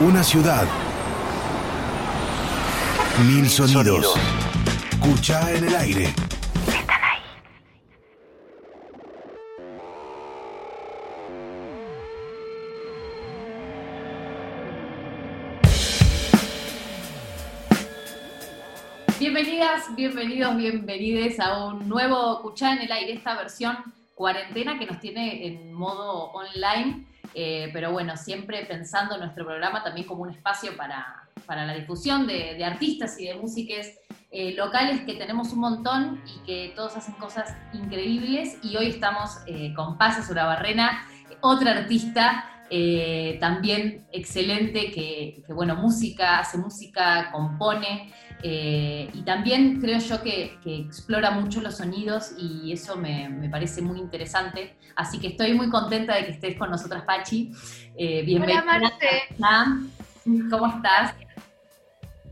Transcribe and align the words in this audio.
Una 0.00 0.22
ciudad. 0.22 0.64
Mil 3.26 3.48
sonidos. 3.48 4.14
Escucha 4.92 5.52
en 5.52 5.64
el 5.64 5.74
aire. 5.74 6.04
Están 6.68 7.00
ahí. 7.02 7.18
Bienvenidas, 19.18 19.96
bienvenidos, 19.96 20.56
bienvenides 20.56 21.40
a 21.40 21.64
un 21.64 21.88
nuevo 21.88 22.36
Escuchá 22.36 22.74
en 22.74 22.82
el 22.82 22.92
aire, 22.92 23.14
esta 23.14 23.34
versión 23.34 23.76
cuarentena 24.14 24.78
que 24.78 24.86
nos 24.86 25.00
tiene 25.00 25.44
en 25.44 25.72
modo 25.72 26.30
online, 26.30 27.04
eh, 27.40 27.70
pero 27.72 27.92
bueno, 27.92 28.16
siempre 28.16 28.66
pensando 28.66 29.16
nuestro 29.16 29.46
programa 29.46 29.84
también 29.84 30.08
como 30.08 30.22
un 30.22 30.30
espacio 30.30 30.76
para, 30.76 31.28
para 31.46 31.64
la 31.66 31.74
difusión 31.74 32.26
de, 32.26 32.64
artistas 32.64 33.16
y 33.20 33.26
de 33.26 33.36
músicas 33.36 33.92
eh, 34.32 34.54
locales 34.54 35.02
que 35.02 35.14
tenemos 35.14 35.52
un 35.52 35.60
montón 35.60 36.20
y 36.26 36.44
que 36.44 36.72
todos 36.74 36.96
hacen 36.96 37.14
cosas 37.14 37.56
increíbles. 37.72 38.58
Y 38.64 38.76
hoy 38.76 38.88
estamos 38.88 39.38
eh, 39.46 39.72
con 39.76 39.96
Paz 39.96 40.26
Surabarrena, 40.26 41.06
otra 41.40 41.78
artista 41.78 42.44
eh, 42.70 43.38
también 43.40 44.06
excelente 44.12 44.90
que, 44.90 45.42
que, 45.46 45.52
bueno, 45.52 45.76
música, 45.76 46.38
hace 46.40 46.58
música, 46.58 47.30
compone. 47.32 48.12
Eh, 48.42 49.10
y 49.12 49.22
también 49.22 49.80
creo 49.80 49.98
yo 49.98 50.22
que, 50.22 50.58
que, 50.62 50.76
explora 50.76 51.32
mucho 51.32 51.60
los 51.60 51.78
sonidos 51.78 52.32
y 52.38 52.72
eso 52.72 52.96
me, 52.96 53.28
me, 53.28 53.48
parece 53.48 53.82
muy 53.82 53.98
interesante. 53.98 54.76
Así 54.94 55.18
que 55.18 55.28
estoy 55.28 55.54
muy 55.54 55.70
contenta 55.70 56.14
de 56.14 56.26
que 56.26 56.32
estés 56.32 56.56
con 56.56 56.70
nosotras, 56.70 57.02
Pachi. 57.04 57.52
Eh, 57.96 58.22
bienvenida. 58.22 58.62
Hola, 58.62 58.92
Marce. 59.38 60.48
¿Cómo 60.50 60.66
estás? 60.66 61.14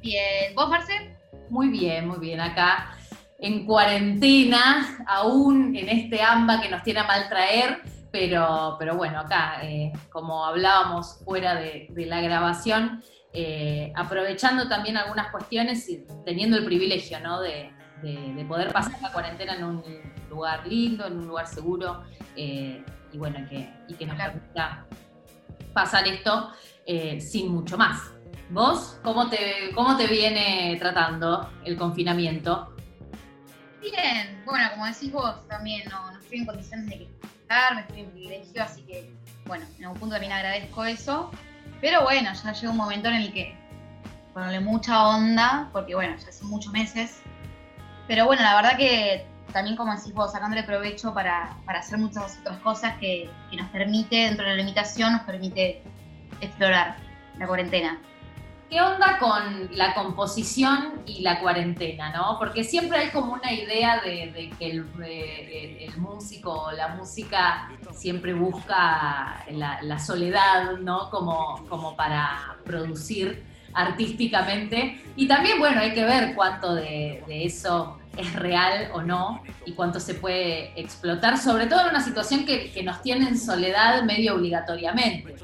Bien. 0.00 0.54
¿Vos, 0.54 0.68
Marce? 0.68 1.16
Muy 1.48 1.68
bien, 1.68 2.06
muy 2.06 2.18
bien. 2.18 2.40
Acá 2.40 2.96
en 3.38 3.66
cuarentena, 3.66 5.04
aún 5.06 5.76
en 5.76 5.88
este 5.88 6.22
AMBA 6.22 6.60
que 6.62 6.68
nos 6.68 6.82
tiene 6.82 7.00
a 7.00 7.04
mal 7.04 7.28
traer, 7.28 7.80
pero, 8.18 8.76
pero 8.78 8.96
bueno, 8.96 9.20
acá, 9.20 9.60
eh, 9.62 9.92
como 10.10 10.46
hablábamos 10.46 11.18
fuera 11.22 11.54
de, 11.54 11.88
de 11.90 12.06
la 12.06 12.22
grabación, 12.22 13.02
eh, 13.34 13.92
aprovechando 13.94 14.68
también 14.68 14.96
algunas 14.96 15.30
cuestiones 15.30 15.86
y 15.90 16.02
teniendo 16.24 16.56
el 16.56 16.64
privilegio 16.64 17.20
¿no? 17.20 17.42
de, 17.42 17.70
de, 18.00 18.32
de, 18.34 18.44
poder 18.46 18.72
pasar 18.72 19.02
la 19.02 19.12
cuarentena 19.12 19.56
en 19.56 19.64
un 19.64 19.84
lugar 20.30 20.66
lindo, 20.66 21.06
en 21.06 21.18
un 21.18 21.28
lugar 21.28 21.46
seguro, 21.46 22.04
eh, 22.36 22.82
y 23.12 23.18
bueno, 23.18 23.46
que, 23.50 23.70
y 23.86 23.92
que 23.92 24.06
nos 24.06 24.16
permita 24.16 24.86
pasar 25.74 26.08
esto 26.08 26.52
sin 27.18 27.52
mucho 27.52 27.76
más. 27.76 28.12
¿Vos 28.48 28.98
cómo 29.02 29.28
te, 29.28 29.72
cómo 29.74 29.96
te 29.98 30.06
viene 30.06 30.74
tratando 30.78 31.50
el 31.64 31.76
confinamiento? 31.76 32.74
Bien, 33.82 34.42
bueno, 34.46 34.70
como 34.70 34.86
decís 34.86 35.12
vos, 35.12 35.46
también 35.48 35.86
no, 35.90 36.12
no 36.12 36.18
estoy 36.18 36.38
en 36.38 36.46
condiciones 36.46 36.86
de 36.86 36.96
quejarme, 37.46 37.80
estoy 37.82 38.00
en 38.00 38.10
privilegio, 38.10 38.62
así 38.62 38.82
que, 38.82 39.14
bueno, 39.46 39.64
en 39.78 39.84
algún 39.84 40.00
punto 40.00 40.14
también 40.14 40.32
agradezco 40.32 40.84
eso. 40.84 41.30
Pero 41.80 42.02
bueno, 42.02 42.30
ya 42.32 42.52
llega 42.52 42.70
un 42.70 42.76
momento 42.76 43.08
en 43.08 43.14
el 43.14 43.32
que 43.32 43.56
ponerle 44.32 44.60
mucha 44.60 45.08
onda, 45.08 45.68
porque 45.72 45.94
bueno, 45.94 46.16
ya 46.16 46.32
son 46.32 46.48
muchos 46.48 46.72
meses. 46.72 47.20
Pero 48.08 48.26
bueno, 48.26 48.42
la 48.42 48.56
verdad 48.56 48.76
que 48.76 49.26
también, 49.52 49.76
como 49.76 49.94
decís 49.94 50.12
vos, 50.12 50.32
sacándole 50.32 50.62
provecho 50.62 51.14
para, 51.14 51.56
para 51.64 51.80
hacer 51.80 51.98
muchas 51.98 52.38
otras 52.40 52.58
cosas 52.58 52.96
que, 52.98 53.30
que 53.50 53.56
nos 53.56 53.68
permite, 53.70 54.16
dentro 54.16 54.44
de 54.44 54.50
la 54.52 54.56
limitación, 54.56 55.12
nos 55.12 55.22
permite 55.22 55.82
explorar 56.40 56.96
la 57.38 57.46
cuarentena. 57.46 57.98
¿Qué 58.68 58.80
onda 58.80 59.18
con 59.18 59.68
la 59.76 59.94
composición 59.94 61.02
y 61.06 61.20
la 61.20 61.40
cuarentena, 61.40 62.12
no? 62.12 62.36
Porque 62.38 62.64
siempre 62.64 62.98
hay 62.98 63.10
como 63.10 63.34
una 63.34 63.52
idea 63.52 64.00
de, 64.00 64.32
de 64.32 64.50
que 64.58 64.70
el, 64.70 64.96
de, 64.96 65.84
el, 65.84 65.96
músico 65.98 66.52
o 66.52 66.72
la 66.72 66.88
música 66.88 67.70
siempre 67.92 68.34
busca 68.34 69.44
la, 69.52 69.80
la 69.82 69.98
soledad, 70.00 70.78
¿no? 70.80 71.10
Como, 71.10 71.64
como 71.68 71.94
para 71.94 72.56
producir 72.64 73.44
artísticamente. 73.72 75.00
Y 75.14 75.28
también, 75.28 75.60
bueno, 75.60 75.80
hay 75.80 75.94
que 75.94 76.04
ver 76.04 76.34
cuánto 76.34 76.74
de, 76.74 77.22
de 77.28 77.44
eso 77.44 77.98
es 78.16 78.32
real 78.32 78.90
o 78.94 79.02
no 79.02 79.42
y 79.64 79.72
cuánto 79.72 80.00
se 80.00 80.14
puede 80.14 80.72
explotar, 80.80 81.38
sobre 81.38 81.66
todo 81.66 81.82
en 81.82 81.90
una 81.90 82.00
situación 82.00 82.44
que, 82.44 82.72
que 82.72 82.82
nos 82.82 83.00
tiene 83.02 83.28
en 83.28 83.38
soledad 83.38 84.02
medio 84.02 84.34
obligatoriamente. 84.34 85.36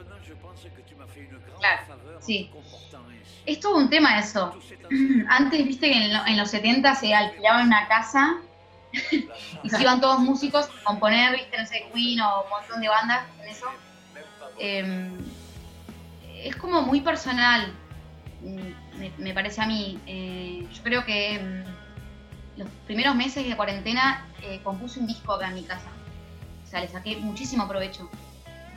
Claro, 1.61 2.19
sí. 2.21 2.51
Es 3.47 3.61
todo 3.61 3.77
un 3.77 3.91
tema 3.91 4.19
eso. 4.19 4.59
Antes, 5.29 5.67
viste 5.67 5.91
que 5.91 5.97
en, 5.97 6.13
lo, 6.13 6.27
en 6.27 6.37
los 6.37 6.51
70 6.51 6.95
se 6.95 7.15
alquilaba 7.15 7.63
una 7.63 7.89
casa 7.89 8.37
y 9.63 9.71
se 9.71 9.81
iban 9.81 10.01
todos 10.01 10.21
músicos 10.21 10.69
a 10.69 10.85
componer, 10.85 11.33
viste, 11.33 11.59
no 11.59 11.67
sé, 11.67 11.87
Queen 11.93 12.21
o 12.21 12.45
un 12.45 12.51
montón 12.51 12.81
de 12.81 12.89
bandas 12.89 13.27
en 13.41 13.49
eso. 13.49 13.67
Eh, 14.59 15.11
es 16.45 16.57
como 16.57 16.83
muy 16.83 17.01
personal, 17.01 17.73
me, 18.43 19.11
me 19.19 19.35
parece 19.35 19.61
a 19.61 19.67
mí. 19.67 19.99
Eh, 20.07 20.67
yo 20.73 20.83
creo 20.83 21.05
que 21.05 21.37
eh, 21.37 21.65
los 22.57 22.69
primeros 22.87 23.15
meses 23.15 23.47
de 23.47 23.57
cuarentena 23.57 24.27
eh, 24.43 24.61
compuse 24.63 25.01
un 25.01 25.07
disco 25.07 25.33
acá 25.33 25.49
en 25.49 25.55
mi 25.55 25.63
casa. 25.63 25.89
O 26.65 26.67
sea, 26.67 26.81
le 26.81 26.89
saqué 26.89 27.17
muchísimo 27.17 27.69
provecho. 27.69 28.11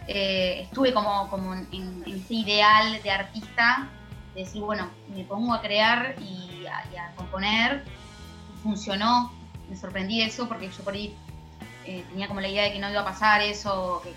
Eh, 0.07 0.61
estuve 0.61 0.93
como, 0.93 1.29
como 1.29 1.53
en, 1.53 1.67
en, 1.71 2.03
ese 2.05 2.35
ideal 2.35 3.01
de 3.01 3.11
artista 3.11 3.89
de 4.35 4.41
decir, 4.41 4.61
bueno, 4.61 4.89
me 5.07 5.23
pongo 5.23 5.53
a 5.53 5.61
crear 5.61 6.15
y 6.19 6.65
a, 6.67 6.83
y 6.85 7.15
componer. 7.15 7.85
Funcionó, 8.61 9.31
me 9.69 9.77
sorprendí 9.77 10.21
eso 10.21 10.47
porque 10.47 10.69
yo 10.69 10.83
por 10.83 10.93
ahí 10.93 11.15
eh, 11.85 12.05
tenía 12.09 12.27
como 12.27 12.41
la 12.41 12.49
idea 12.49 12.63
de 12.63 12.73
que 12.73 12.79
no 12.79 12.89
iba 12.89 13.01
a 13.01 13.05
pasar 13.05 13.41
eso, 13.41 14.01
que 14.03 14.13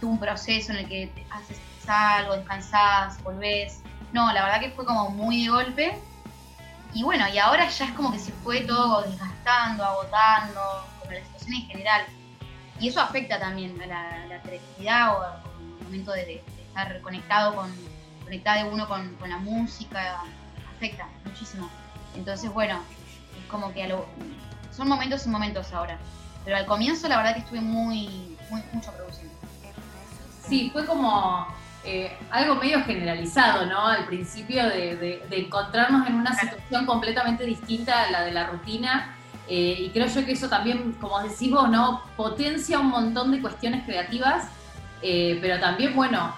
tuvo 0.00 0.12
un 0.12 0.18
proceso 0.18 0.72
en 0.72 0.78
el 0.78 0.88
que 0.88 1.12
haces 1.30 1.60
algo, 1.86 2.36
descansás, 2.36 3.22
volvés. 3.22 3.82
No, 4.12 4.32
la 4.32 4.42
verdad 4.44 4.60
que 4.60 4.70
fue 4.70 4.86
como 4.86 5.10
muy 5.10 5.44
de 5.44 5.50
golpe. 5.50 5.98
Y 6.94 7.02
bueno, 7.02 7.28
y 7.28 7.38
ahora 7.38 7.68
ya 7.68 7.84
es 7.86 7.90
como 7.92 8.12
que 8.12 8.18
se 8.18 8.32
fue 8.32 8.60
todo 8.62 9.02
desgastando, 9.02 9.84
agotando, 9.84 10.86
como 11.00 11.12
la 11.12 11.20
situación 11.20 11.54
en 11.54 11.66
general. 11.66 12.06
Y 12.80 12.88
eso 12.88 13.00
afecta 13.00 13.38
también 13.38 13.80
a 13.82 13.86
la, 13.86 14.26
la 14.26 14.40
creatividad 14.40 15.18
o 15.18 15.22
al 15.22 15.84
momento 15.84 16.12
de, 16.12 16.24
de, 16.24 16.44
estar 16.68 17.00
conectado 17.02 17.54
con, 17.54 17.72
conectada 18.24 18.64
de 18.64 18.70
uno 18.70 18.88
con, 18.88 19.14
con, 19.16 19.30
la 19.30 19.38
música, 19.38 20.22
afecta 20.76 21.06
muchísimo. 21.24 21.70
Entonces, 22.16 22.52
bueno, 22.52 22.80
es 23.38 23.50
como 23.50 23.72
que 23.72 23.86
lo, 23.86 24.06
son 24.70 24.88
momentos 24.88 25.26
y 25.26 25.28
momentos 25.28 25.72
ahora. 25.72 25.98
Pero 26.44 26.56
al 26.56 26.66
comienzo 26.66 27.08
la 27.08 27.16
verdad 27.16 27.34
que 27.34 27.40
estuve 27.40 27.60
muy, 27.60 28.36
muy 28.50 28.62
mucho 28.72 28.92
produciendo. 28.92 29.34
Sí, 30.46 30.68
fue 30.72 30.84
como 30.84 31.46
eh, 31.84 32.16
algo 32.30 32.56
medio 32.56 32.82
generalizado, 32.84 33.66
¿no? 33.66 33.86
Al 33.86 34.04
principio 34.04 34.68
de, 34.68 34.96
de, 34.96 35.26
de, 35.28 35.38
encontrarnos 35.38 36.06
en 36.06 36.14
una 36.14 36.34
situación 36.34 36.84
completamente 36.84 37.44
distinta 37.44 38.04
a 38.04 38.10
la 38.10 38.22
de 38.22 38.32
la 38.32 38.46
rutina. 38.46 39.16
Eh, 39.48 39.76
y 39.78 39.90
creo 39.90 40.06
yo 40.06 40.24
que 40.24 40.32
eso 40.32 40.48
también, 40.48 40.92
como 40.92 41.22
decimos, 41.22 41.68
¿no? 41.70 42.02
Potencia 42.16 42.78
un 42.78 42.88
montón 42.88 43.30
de 43.30 43.40
cuestiones 43.40 43.84
creativas, 43.84 44.48
eh, 45.02 45.38
pero 45.40 45.60
también, 45.60 45.94
bueno, 45.94 46.34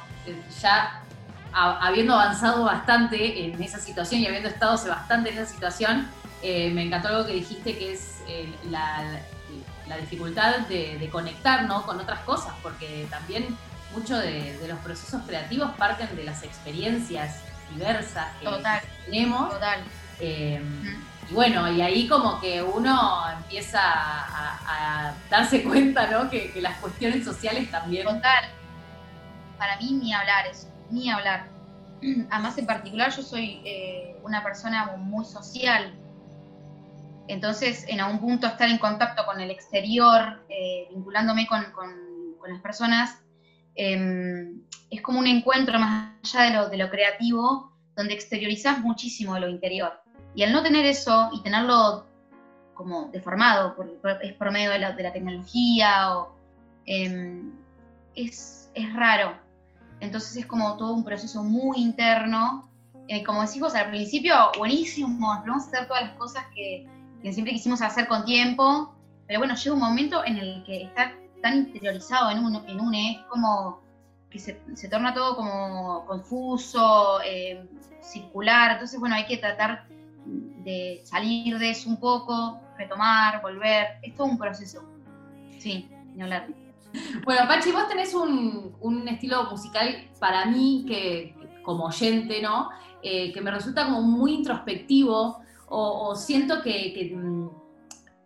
ya 0.60 1.02
habiendo 1.56 2.12
avanzado 2.12 2.65
bastante 2.65 3.47
en 3.47 3.62
esa 3.62 3.78
situación 3.78 4.21
y 4.21 4.27
habiendo 4.27 4.49
estado 4.49 4.77
bastante 4.89 5.31
en 5.31 5.39
esa 5.39 5.50
situación, 5.50 6.09
eh, 6.43 6.71
me 6.71 6.83
encantó 6.83 7.09
algo 7.09 7.27
que 7.27 7.33
dijiste 7.33 7.77
que 7.78 7.93
es 7.93 8.22
eh, 8.28 8.53
la, 8.71 9.21
la, 9.89 9.97
dificultad 9.97 10.59
de, 10.69 10.99
de, 10.99 11.09
conectar 11.09 11.65
¿no? 11.65 11.83
con 11.84 11.99
otras 11.99 12.21
cosas, 12.21 12.53
porque 12.62 13.06
también 13.11 13.56
muchos 13.94 14.22
de, 14.22 14.59
de, 14.59 14.69
los 14.69 14.78
procesos 14.81 15.22
creativos 15.27 15.71
parten 15.79 16.14
de 16.14 16.25
las 16.25 16.43
experiencias 16.43 17.41
diversas 17.73 18.26
que 18.38 18.44
total, 18.44 18.82
tenemos. 19.06 19.50
Total. 19.50 19.81
Eh, 20.20 20.61
y 21.31 21.35
bueno, 21.35 21.73
y 21.73 21.81
ahí 21.81 22.06
como 22.06 22.38
que 22.38 22.62
uno 22.62 23.25
empieza 23.31 23.81
a, 23.82 25.09
a 25.09 25.14
darse 25.31 25.62
cuenta, 25.64 26.06
¿no? 26.09 26.29
Que, 26.29 26.52
que, 26.52 26.61
las 26.61 26.76
cuestiones 26.79 27.25
sociales 27.25 27.70
también. 27.70 28.05
Total. 28.05 28.44
Para 29.59 29.79
mí 29.79 29.93
ni 29.93 30.12
hablar 30.12 30.47
eso 30.47 30.75
ni 30.91 31.11
hablar. 31.11 31.49
Además, 32.31 32.59
en 32.59 32.67
particular, 32.67 33.11
yo 33.15 33.23
soy 33.23 33.61
eh, 33.65 34.17
una 34.23 34.43
persona 34.43 34.97
muy 34.97 35.25
social. 35.25 35.94
Entonces, 37.29 37.85
en 37.88 38.00
algún 38.00 38.21
punto, 38.21 38.47
estar 38.47 38.69
en 38.69 38.79
contacto 38.79 39.25
con 39.25 39.41
el 39.41 39.50
exterior, 39.50 40.44
eh, 40.49 40.88
vinculándome 40.91 41.47
con, 41.47 41.65
con, 41.73 42.06
las 42.49 42.61
personas, 42.61 43.19
eh, 43.75 44.53
es 44.88 45.03
como 45.03 45.19
un 45.19 45.27
encuentro 45.27 45.81
más 45.81 46.12
allá 46.23 46.44
de 46.44 46.50
lo, 46.56 46.69
de 46.69 46.77
lo 46.77 46.91
creativo, 46.91 47.73
donde 47.97 48.15
exteriorizas 48.15 48.79
muchísimo 48.79 49.35
de 49.35 49.41
lo 49.41 49.49
interior. 49.49 50.00
Y 50.37 50.44
al 50.44 50.53
no 50.53 50.62
tener 50.62 50.87
eso 50.87 51.31
y 51.33 51.43
tenerlo 51.43 52.06
como 52.75 53.06
deformado, 53.06 53.75
por, 53.75 53.91
es 54.23 54.35
por 54.35 54.53
medio 54.53 54.71
de 54.71 54.79
la, 54.79 54.93
de 54.93 55.03
la 55.03 55.12
tecnología, 55.12 56.17
o, 56.17 56.37
em, 56.85 57.50
es, 58.15 58.71
es 58.75 58.94
raro 58.94 59.45
Entonces 60.00 60.37
es 60.37 60.46
como 60.46 60.76
todo 60.76 60.94
un 60.94 61.04
proceso 61.04 61.43
muy 61.43 61.78
interno. 61.78 62.69
Eh, 63.08 63.22
como 63.22 63.43
decimos 63.43 63.75
al 63.75 63.90
principio, 63.90 64.34
buenísimo, 64.58 65.28
vamos 65.28 65.64
a 65.64 65.69
hacer 65.69 65.87
todas 65.87 66.02
las 66.02 66.12
cosas 66.16 66.44
que, 66.54 66.87
siempre 67.32 67.52
quisimos 67.52 67.82
hacer 67.82 68.06
con 68.06 68.25
tiempo, 68.25 68.94
pero 69.26 69.40
bueno, 69.40 69.56
llega 69.56 69.75
un 69.75 69.81
momento 69.81 70.25
en 70.25 70.37
el 70.37 70.62
que 70.64 70.84
está 70.84 71.12
tan 71.43 71.56
interiorizado 71.56 72.31
en 72.31 72.38
un, 72.38 72.54
en 72.54 72.94
es 72.94 73.19
como 73.28 73.81
que 74.31 74.38
se, 74.38 74.88
torna 74.88 75.12
todo 75.12 75.34
como 75.34 76.04
confuso, 76.06 77.20
eh, 77.25 77.69
circular, 78.00 78.72
entonces 78.72 79.00
bueno, 79.00 79.16
hay 79.16 79.26
que 79.26 79.38
tratar 79.38 79.87
de 80.64 81.00
salir 81.04 81.58
de 81.58 81.70
eso 81.70 81.88
un 81.88 81.99
poco, 81.99 82.60
retomar, 82.76 83.40
volver, 83.42 83.99
es 84.02 84.14
todo 84.14 84.26
un 84.26 84.38
proceso. 84.38 84.84
Sí, 85.58 85.88
ni 86.14 86.22
hablar. 86.22 86.49
Bueno, 87.25 87.43
Pachi, 87.48 87.72
vos 87.72 87.88
tenés 87.88 88.14
un, 88.14 89.06
estilo 89.08 89.44
musical 89.50 90.08
para 90.19 90.46
mí 90.46 90.84
que, 90.87 91.34
como 91.62 91.87
oyente, 91.87 92.40
¿no? 92.43 92.70
Eh, 93.02 93.32
que 93.32 93.40
me 93.40 93.50
resulta 93.50 93.84
como 93.84 94.02
muy 94.02 94.34
introspectivo 94.34 95.38
o, 95.69 96.14
siento 96.14 96.62
que, 96.62 97.12
mm, 97.14 97.48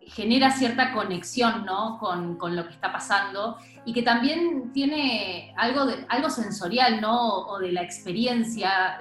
genera 0.07 0.51
cierta 0.51 0.93
conexión, 0.93 1.65
¿no? 1.65 1.97
Con, 1.99 2.55
lo 2.55 2.65
que 2.65 2.73
está 2.73 2.91
pasando 2.91 3.57
y 3.85 3.93
que 3.93 4.01
también 4.01 4.71
tiene 4.73 5.53
algo, 5.57 5.85
de, 5.85 6.05
algo 6.09 6.29
sensorial, 6.29 6.99
¿no? 6.99 7.47
O 7.47 7.59
de 7.59 7.71
la 7.71 7.81
experiencia, 7.81 8.99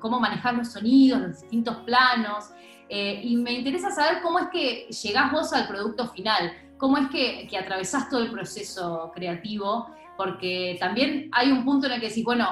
cómo 0.00 0.20
manejar 0.20 0.54
los 0.54 0.72
sonidos, 0.72 1.20
los 1.20 1.40
distintos 1.40 1.76
planos. 1.78 2.50
Eh, 2.88 3.20
y 3.24 3.36
me 3.36 3.52
interesa 3.52 3.90
saber 3.90 4.22
cómo 4.22 4.38
es 4.38 4.48
que 4.48 4.86
llegás 4.88 5.32
vos 5.32 5.52
al 5.52 5.66
producto 5.66 6.08
final. 6.08 6.52
¿Cómo 6.84 6.98
es 6.98 7.08
que, 7.08 7.48
que 7.48 7.56
atravesás 7.56 8.10
todo 8.10 8.20
el 8.20 8.30
proceso 8.30 9.10
creativo? 9.14 9.88
Porque 10.18 10.76
también 10.78 11.30
hay 11.32 11.50
un 11.50 11.64
punto 11.64 11.86
en 11.86 11.94
el 11.94 12.00
que 12.02 12.08
decís, 12.08 12.22
bueno, 12.22 12.46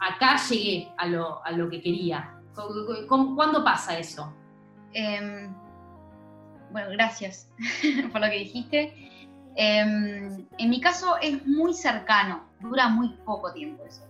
acá 0.00 0.36
llegué 0.48 0.88
a 0.96 1.06
lo, 1.08 1.68
que 1.68 1.82
quería. 1.82 2.32
¿Cuándo 3.08 3.64
pasa 3.64 3.98
eso? 3.98 4.32
Em, 4.92 5.52
bueno, 6.70 6.90
gracias 6.90 7.50
por 8.12 8.20
lo 8.20 8.30
que 8.30 8.38
dijiste. 8.38 8.94
Em, 9.56 10.46
en 10.58 10.70
mi 10.70 10.80
caso 10.80 11.16
es 11.20 11.44
muy 11.44 11.74
cercano, 11.74 12.44
dura 12.60 12.86
muy 12.86 13.08
poco 13.24 13.52
tiempo 13.52 13.82
eso. 13.84 14.06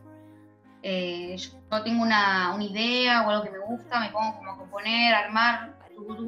Eh, 0.82 1.34
yo 1.38 1.82
tengo 1.82 2.02
una, 2.02 2.54
idea 2.60 3.26
o 3.26 3.30
algo 3.30 3.44
que 3.44 3.52
me 3.52 3.60
gusta, 3.60 4.00
me 4.00 4.10
pongo 4.10 4.36
como 4.36 4.50
a 4.50 4.58
componer, 4.58 5.14
armar, 5.14 5.72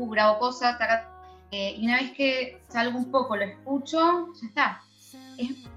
grabo 0.08 0.38
cosas, 0.38 0.79
eh, 1.50 1.76
y 1.79 1.85
una 1.85 1.99
vez 1.99 2.12
que 2.12 2.61
salgo 2.69 2.99
un 2.99 3.11
poco, 3.11 3.37
lo 3.37 3.44
escucho, 3.44 4.32
ya 4.41 4.46
está. 4.49 4.82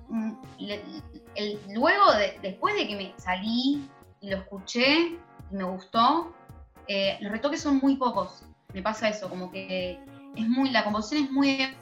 Mm, 0.09 0.33
luego, 1.73 2.11
de, 2.13 2.39
después 2.41 2.75
de 2.75 2.87
que 2.87 2.95
me 2.95 3.13
salí 3.17 3.87
y 4.21 4.29
lo 4.29 4.37
escuché 4.37 5.17
y 5.51 5.55
me 5.55 5.63
gustó, 5.63 6.33
eh, 6.87 7.17
los 7.21 7.31
retoques 7.31 7.61
son 7.61 7.77
muy 7.77 7.95
pocos. 7.95 8.43
Me 8.73 8.81
pasa 8.81 9.09
eso, 9.09 9.29
como 9.29 9.51
que 9.51 9.99
es 10.35 10.47
muy, 10.47 10.69
la 10.69 10.83
composición 10.83 11.25
es 11.25 11.31
muy... 11.31 11.75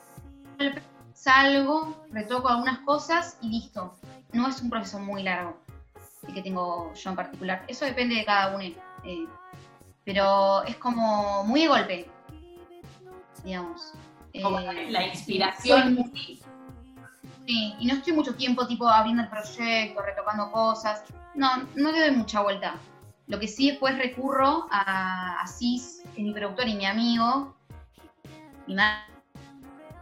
Salgo, 1.14 2.06
retoco 2.12 2.50
algunas 2.50 2.80
cosas 2.80 3.38
y 3.42 3.50
listo. 3.50 3.96
No 4.34 4.48
es 4.50 4.62
un 4.62 4.70
proceso 4.70 5.00
muy 5.00 5.24
largo 5.24 5.58
el 6.28 6.34
que 6.34 6.42
tengo 6.42 6.94
yo 6.94 7.10
en 7.10 7.16
particular. 7.16 7.64
Eso 7.68 7.86
depende 7.86 8.16
de 8.16 8.26
cada 8.26 8.56
uno. 8.56 8.64
Eh, 8.64 9.28
pero 10.04 10.64
es 10.64 10.76
como 10.78 11.44
muy 11.46 11.62
de 11.62 11.68
golpe 11.68 12.10
digamos. 13.46 13.94
Eh, 14.34 14.44
la 14.90 15.08
inspiración. 15.08 16.12
sí, 16.14 17.74
y 17.80 17.86
no 17.86 17.94
estoy 17.94 18.12
mucho 18.12 18.36
tiempo 18.36 18.68
tipo 18.68 18.88
abriendo 18.88 19.24
el 19.24 19.30
proyecto, 19.30 20.02
retocando 20.02 20.52
cosas. 20.52 21.04
No, 21.36 21.64
no 21.76 21.92
le 21.92 22.00
doy 22.02 22.12
mucha 22.12 22.42
vuelta. 22.42 22.76
Lo 23.28 23.40
que 23.40 23.48
sí 23.48 23.72
después 23.72 23.98
recurro 23.98 24.68
a, 24.70 25.42
a 25.42 25.48
Cis, 25.48 26.04
que 26.14 26.22
es 26.22 26.28
mi 26.28 26.34
productor 26.34 26.68
y 26.68 26.76
mi 26.76 26.86
amigo, 26.86 27.56
mi 28.68 28.76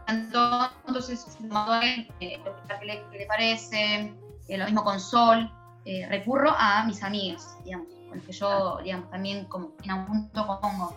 entonces 0.06 1.38
eh, 1.80 2.06
¿qué 2.20 2.40
le, 2.84 3.18
le 3.18 3.26
parece, 3.26 4.12
eh, 4.48 4.58
lo 4.58 4.64
mismo 4.66 4.84
con 4.84 5.00
Sol, 5.00 5.50
recurro 6.08 6.50
a 6.56 6.84
mis 6.84 7.02
amigas, 7.02 7.56
digamos, 7.64 7.88
con 8.08 8.18
los 8.18 8.26
que 8.26 8.32
yo, 8.32 8.78
digamos, 8.82 9.10
también 9.10 9.44
como 9.46 9.72
en 9.82 9.90
algún 9.90 10.30
punto 10.30 10.46
compongo. 10.46 10.96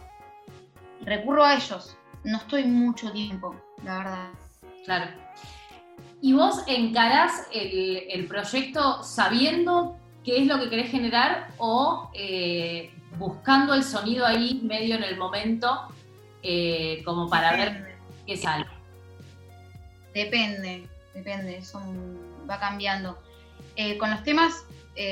Recurro 1.01 1.43
a 1.43 1.55
ellos, 1.55 1.96
no 2.23 2.37
estoy 2.37 2.65
mucho 2.65 3.11
tiempo, 3.11 3.55
la 3.83 3.97
verdad. 3.97 4.29
Claro. 4.85 5.11
¿Y 6.21 6.33
vos 6.33 6.63
encarás 6.67 7.47
el, 7.53 8.25
proyecto 8.27 9.03
sabiendo 9.03 9.97
qué 10.23 10.41
es 10.41 10.47
lo 10.47 10.59
que 10.59 10.69
querés 10.69 10.89
generar 10.89 11.49
o 11.57 12.09
eh, 12.13 12.91
buscando 13.17 13.73
el 13.73 13.83
sonido 13.83 14.25
ahí 14.25 14.61
medio 14.63 14.95
en 14.95 15.03
el 15.03 15.17
momento 15.17 15.87
eh, 16.41 17.03
como 17.05 17.29
para 17.29 17.51
ver 17.51 17.97
qué 18.25 18.35
sale? 18.35 18.65
Depende, 20.13 20.87
depende, 21.13 21.57
eso 21.57 21.81
va 22.49 22.59
cambiando. 22.59 23.19
Eh, 23.75 23.97
con 23.97 24.09
los 24.09 24.23
temas 24.23 24.65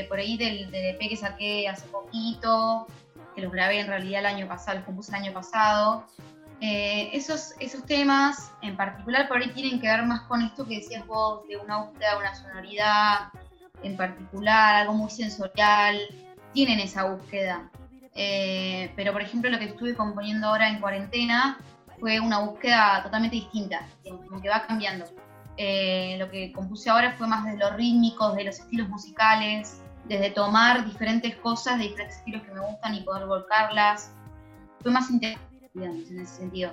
por 0.10 0.18
ahí 0.18 0.36
del, 0.36 0.72
del 0.72 0.96
EP 0.96 1.10
que 1.10 1.16
saqué 1.16 1.70
hace 1.70 1.86
poquito, 1.90 2.88
que 3.36 3.42
los 3.42 3.52
grabé 3.52 3.82
en 3.82 3.88
realidad 3.88 4.22
el 4.22 4.26
año 4.26 4.48
pasado, 4.48 4.78
los 4.78 4.86
compuse 4.86 5.12
el 5.12 5.22
año 5.22 5.34
pasado, 5.34 6.08
eh, 6.62 7.10
esos, 7.14 7.54
esos 7.60 7.84
temas 7.86 8.52
en 8.62 8.78
particular 8.78 9.28
por 9.28 9.38
ahí 9.38 9.52
tienen 9.52 9.80
que 9.80 9.88
ver 9.88 10.04
más 10.04 10.22
con 10.22 10.42
esto 10.42 10.66
que 10.66 10.78
decías 10.78 11.06
vos, 11.06 11.48
de 11.48 11.58
una 11.58 11.84
búsqueda, 11.84 12.18
una 12.18 12.34
sonoridad 12.36 13.30
en 13.84 13.98
particular, 13.98 14.76
algo 14.76 14.94
muy 14.94 15.10
sensorial, 15.10 16.00
tienen 16.54 16.80
esa 16.80 17.04
búsqueda. 17.04 17.70
Eh, 18.16 18.92
pero 18.96 19.12
por 19.12 19.22
ejemplo 19.22 19.50
lo 19.50 19.60
que 19.60 19.66
estuve 19.66 19.94
componiendo 19.94 20.48
ahora 20.48 20.70
en 20.70 20.80
cuarentena 20.80 21.58
fue 22.00 22.20
una 22.20 22.40
búsqueda 22.40 23.04
totalmente 23.04 23.36
distinta, 23.36 23.86
como 24.04 24.42
que 24.42 24.50
va 24.50 24.66
cambiando. 24.66 25.06
Eh, 25.58 26.16
lo 26.20 26.30
que 26.30 26.52
compuse 26.52 26.90
ahora 26.90 27.14
fue 27.18 27.28
más 27.28 27.46
de 27.46 27.58
los 27.58 27.74
rítmicos, 27.74 28.36
de 28.36 28.46
los 28.46 28.60
estilos 28.60 28.90
musicales, 28.90 29.82
desde 30.06 30.30
tomar 30.32 30.86
diferentes 30.86 31.36
cosas 31.38 31.78
de 31.78 31.86
diferentes 31.86 32.18
estilos 32.18 32.44
que 32.44 32.52
me 32.52 32.60
gustan 32.62 32.96
y 32.96 33.02
poder 33.02 33.26
volcarlas. 33.26 34.14
Fue 34.82 34.92
más 34.92 35.10
interesante 35.10 35.55
en 35.84 36.20
ese 36.20 36.38
sentido. 36.38 36.72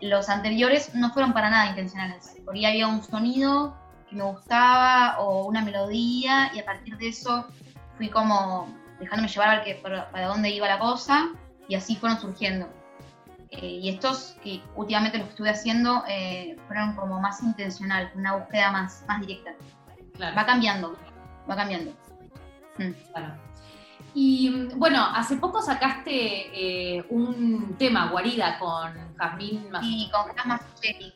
Los 0.00 0.28
anteriores 0.28 0.94
no 0.94 1.12
fueron 1.12 1.32
para 1.32 1.50
nada 1.50 1.70
intencionales. 1.70 2.36
Por 2.44 2.54
ahí 2.54 2.64
había 2.64 2.88
un 2.88 3.02
sonido 3.02 3.76
que 4.08 4.16
me 4.16 4.24
gustaba 4.24 5.18
o 5.20 5.46
una 5.46 5.62
melodía 5.62 6.50
y 6.54 6.60
a 6.60 6.64
partir 6.64 6.96
de 6.98 7.08
eso 7.08 7.46
fui 7.96 8.08
como 8.08 8.68
dejándome 8.98 9.28
llevar 9.28 9.48
a 9.48 9.54
ver 9.56 9.64
que, 9.64 9.74
para, 9.76 10.26
dónde 10.26 10.50
iba 10.50 10.68
la 10.68 10.78
cosa 10.78 11.30
y 11.68 11.74
así 11.74 11.96
fueron 11.96 12.20
surgiendo. 12.20 12.68
Eh, 13.50 13.66
y 13.66 13.90
estos 13.90 14.36
que 14.42 14.62
últimamente 14.76 15.18
los 15.18 15.26
que 15.26 15.32
estuve 15.32 15.50
haciendo 15.50 16.04
eh, 16.08 16.56
fueron 16.66 16.94
como 16.94 17.20
más 17.20 17.42
intencional, 17.42 18.10
una 18.14 18.36
búsqueda 18.36 18.72
más, 18.72 19.04
más 19.06 19.20
directa. 19.20 19.52
Va 20.20 20.46
cambiando, 20.46 20.96
va 21.48 21.56
cambiando. 21.56 21.92
Mm. 22.78 22.92
Claro. 23.12 23.51
Y 24.14 24.68
bueno, 24.76 25.04
hace 25.14 25.36
poco 25.36 25.62
sacaste 25.62 26.96
eh, 26.96 27.04
un 27.08 27.76
tema, 27.78 28.10
Guarida, 28.10 28.58
con 28.58 29.16
Jazmín 29.16 29.68
Sí, 29.80 30.10
con 30.12 30.34
Jazmín 30.34 31.12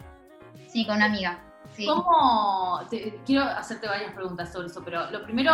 Sí, 0.67 0.87
con 0.87 0.97
una 0.97 1.07
amiga. 1.07 1.39
¿Cómo? 1.85 2.81
quiero 3.27 3.45
hacerte 3.45 3.87
varias 3.87 4.13
preguntas 4.15 4.51
sobre 4.51 4.69
eso, 4.69 4.83
pero 4.83 5.11
lo 5.11 5.25
primero, 5.25 5.53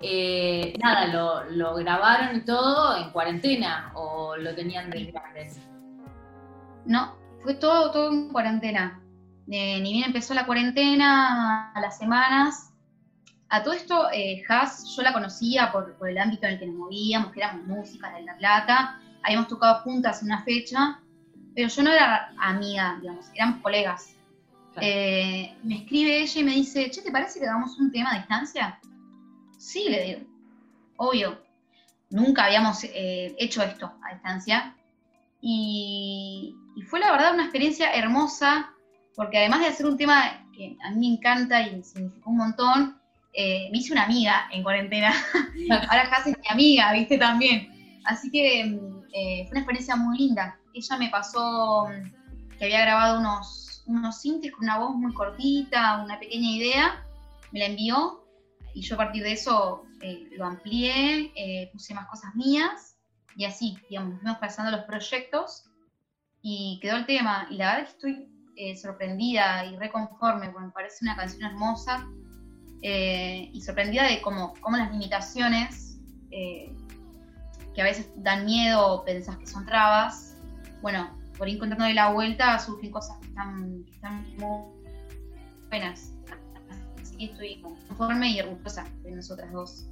eh, 0.00 0.74
nada, 0.82 1.44
lo, 1.50 1.74
grabaron 1.76 2.36
y 2.36 2.40
todo 2.44 2.96
en 2.96 3.10
cuarentena 3.10 3.92
o 3.94 4.36
lo 4.36 4.54
tenían 4.54 4.90
de 4.90 5.04
grandes? 5.06 5.60
No, 6.84 7.16
fue 7.42 7.54
todo, 7.54 7.90
todo 7.90 8.12
en 8.12 8.28
cuarentena. 8.28 9.00
Eh, 9.50 9.80
ni 9.80 9.92
bien 9.92 10.04
empezó 10.06 10.34
la 10.34 10.44
cuarentena, 10.44 11.72
a 11.72 11.80
las 11.80 11.96
semanas 11.96 12.71
a 13.52 13.62
todo 13.62 13.74
esto, 13.74 14.08
eh, 14.10 14.42
Has, 14.48 14.96
yo 14.96 15.02
la 15.02 15.12
conocía 15.12 15.70
por, 15.70 15.94
el 16.08 16.16
ámbito 16.16 16.46
en 16.46 16.54
el 16.54 16.58
que 16.58 16.66
nos 16.66 16.74
movíamos, 16.74 17.32
que 17.32 17.40
éramos 17.40 17.66
músicas 17.66 18.14
de 18.14 18.22
La 18.22 18.34
Plata, 18.38 18.98
habíamos 19.22 19.46
tocado 19.46 19.82
juntas 19.82 20.22
una 20.22 20.42
fecha, 20.42 20.98
pero 21.54 21.68
yo 21.68 21.82
no 21.82 21.92
era 21.92 22.32
amiga, 22.38 22.96
digamos, 23.02 23.26
éramos 23.34 23.60
colegas. 23.60 24.16
Eh, 24.80 25.54
me 25.64 25.82
escribe 25.82 26.22
ella 26.22 26.40
y 26.40 26.44
me 26.44 26.52
dice, 26.52 26.90
che, 26.90 27.02
¿te 27.02 27.12
parece 27.12 27.40
que 27.40 27.46
hagamos 27.46 27.78
un 27.78 27.92
tema 27.92 28.12
a 28.12 28.20
distancia? 28.20 28.80
Sí, 29.58 29.86
le 29.90 30.02
digo, 30.02 30.20
obvio. 30.96 31.38
Nunca 32.08 32.46
habíamos 32.46 32.82
eh, 32.84 33.36
hecho 33.38 33.62
esto 33.62 33.92
a 34.02 34.14
distancia. 34.14 34.74
Y, 35.42 36.56
y, 36.74 36.82
fue 36.84 37.00
la 37.00 37.12
verdad 37.12 37.34
una 37.34 37.42
experiencia 37.42 37.92
hermosa, 37.92 38.72
porque 39.14 39.36
además 39.36 39.60
de 39.60 39.66
hacer 39.66 39.84
un 39.84 39.98
tema 39.98 40.46
que 40.56 40.78
a 40.82 40.90
mí 40.90 41.10
me 41.10 41.16
encanta 41.16 41.60
y 41.60 41.82
significó 41.82 42.30
un 42.30 42.38
montón, 42.38 43.01
eh, 43.32 43.68
me 43.70 43.78
hice 43.78 43.92
una 43.92 44.04
amiga 44.04 44.48
en 44.52 44.62
cuarentena. 44.62 45.12
Ahora 45.88 46.10
casi 46.10 46.30
es 46.30 46.38
mi 46.38 46.48
amiga, 46.48 46.92
viste, 46.92 47.18
también. 47.18 48.00
Así 48.04 48.30
que 48.30 48.64
mm, 48.64 49.04
eh, 49.12 49.44
fue 49.44 49.52
una 49.52 49.60
experiencia 49.60 49.96
muy 49.96 50.18
linda. 50.18 50.58
Ella 50.74 50.96
me 50.98 51.08
pasó 51.08 51.86
mm, 51.88 52.56
que 52.58 52.64
había 52.64 52.82
grabado 52.82 53.20
unos, 53.20 53.84
unos 53.86 54.20
sintes 54.20 54.52
con 54.52 54.64
una 54.64 54.78
voz 54.78 54.94
muy 54.94 55.14
cortita, 55.14 56.02
una 56.02 56.18
pequeña 56.18 56.50
idea, 56.50 57.04
me 57.52 57.60
la 57.60 57.66
envió 57.66 58.24
y 58.74 58.82
yo 58.82 58.94
a 58.94 58.98
partir 58.98 59.22
de 59.22 59.32
eso 59.32 59.84
eh, 60.00 60.28
lo 60.36 60.46
amplié, 60.46 61.32
eh, 61.36 61.70
puse 61.72 61.94
más 61.94 62.08
cosas 62.08 62.34
mías 62.34 62.96
y 63.36 63.44
así, 63.44 63.76
digamos, 63.88 64.18
fuimos 64.20 64.38
pasando 64.38 64.70
los 64.70 64.84
proyectos 64.84 65.64
y 66.42 66.78
quedó 66.82 66.96
el 66.96 67.06
tema. 67.06 67.46
Y 67.50 67.56
la 67.56 67.76
verdad 67.76 67.82
es 67.82 67.94
que 67.94 68.28
estoy 68.56 68.76
sorprendida 68.76 69.64
y 69.64 69.76
reconforme, 69.76 70.50
porque 70.50 70.66
me 70.66 70.72
parece 70.72 70.98
una 71.02 71.16
canción 71.16 71.50
hermosa 71.50 72.06
y 72.82 73.60
sorprendida 73.60 74.08
de 74.08 74.20
cómo, 74.20 74.54
cómo 74.60 74.76
las 74.76 74.90
limitaciones 74.90 75.98
que 76.30 77.80
a 77.80 77.84
veces 77.84 78.10
dan 78.16 78.44
miedo 78.44 78.86
o 78.86 79.04
pensás 79.04 79.36
que 79.38 79.46
son 79.46 79.64
trabas, 79.64 80.36
bueno, 80.82 81.16
por 81.38 81.48
ir 81.48 81.60
de 81.60 81.94
la 81.94 82.12
vuelta 82.12 82.58
surgen 82.58 82.90
cosas 82.90 83.16
que 83.18 83.28
están, 83.28 83.84
que 83.84 83.92
están 83.92 84.36
muy 84.36 84.62
buenas. 85.68 86.14
Así 87.00 87.16
que 87.16 87.24
estoy 87.26 87.62
conforme 87.62 88.30
y 88.30 88.40
orgullosa 88.40 88.86
de 89.02 89.12
nosotras 89.12 89.52
dos. 89.52 89.88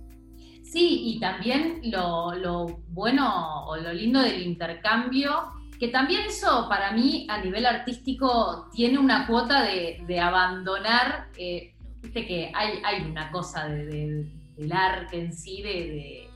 Sí, 0.62 1.14
y 1.14 1.20
también 1.20 1.80
lo, 1.84 2.80
bueno 2.90 3.66
o 3.66 3.76
lo 3.76 3.92
lindo 3.92 4.20
del 4.20 4.42
intercambio, 4.42 5.46
que 5.78 5.88
también 5.88 6.22
eso 6.26 6.68
para 6.68 6.92
mí 6.92 7.26
a 7.28 7.42
nivel 7.42 7.66
artístico 7.66 8.68
tiene 8.72 8.98
una 8.98 9.26
cuota 9.26 9.62
de, 9.62 10.20
abandonar, 10.20 11.28
eh, 11.38 11.69
viste 12.02 12.26
que 12.26 12.50
hay, 12.54 12.80
hay 12.84 13.02
una 13.02 13.30
cosa 13.30 13.68
del 13.68 14.30
arte 14.72 15.20
en 15.20 15.32
sí, 15.32 15.62
de, 15.62 16.28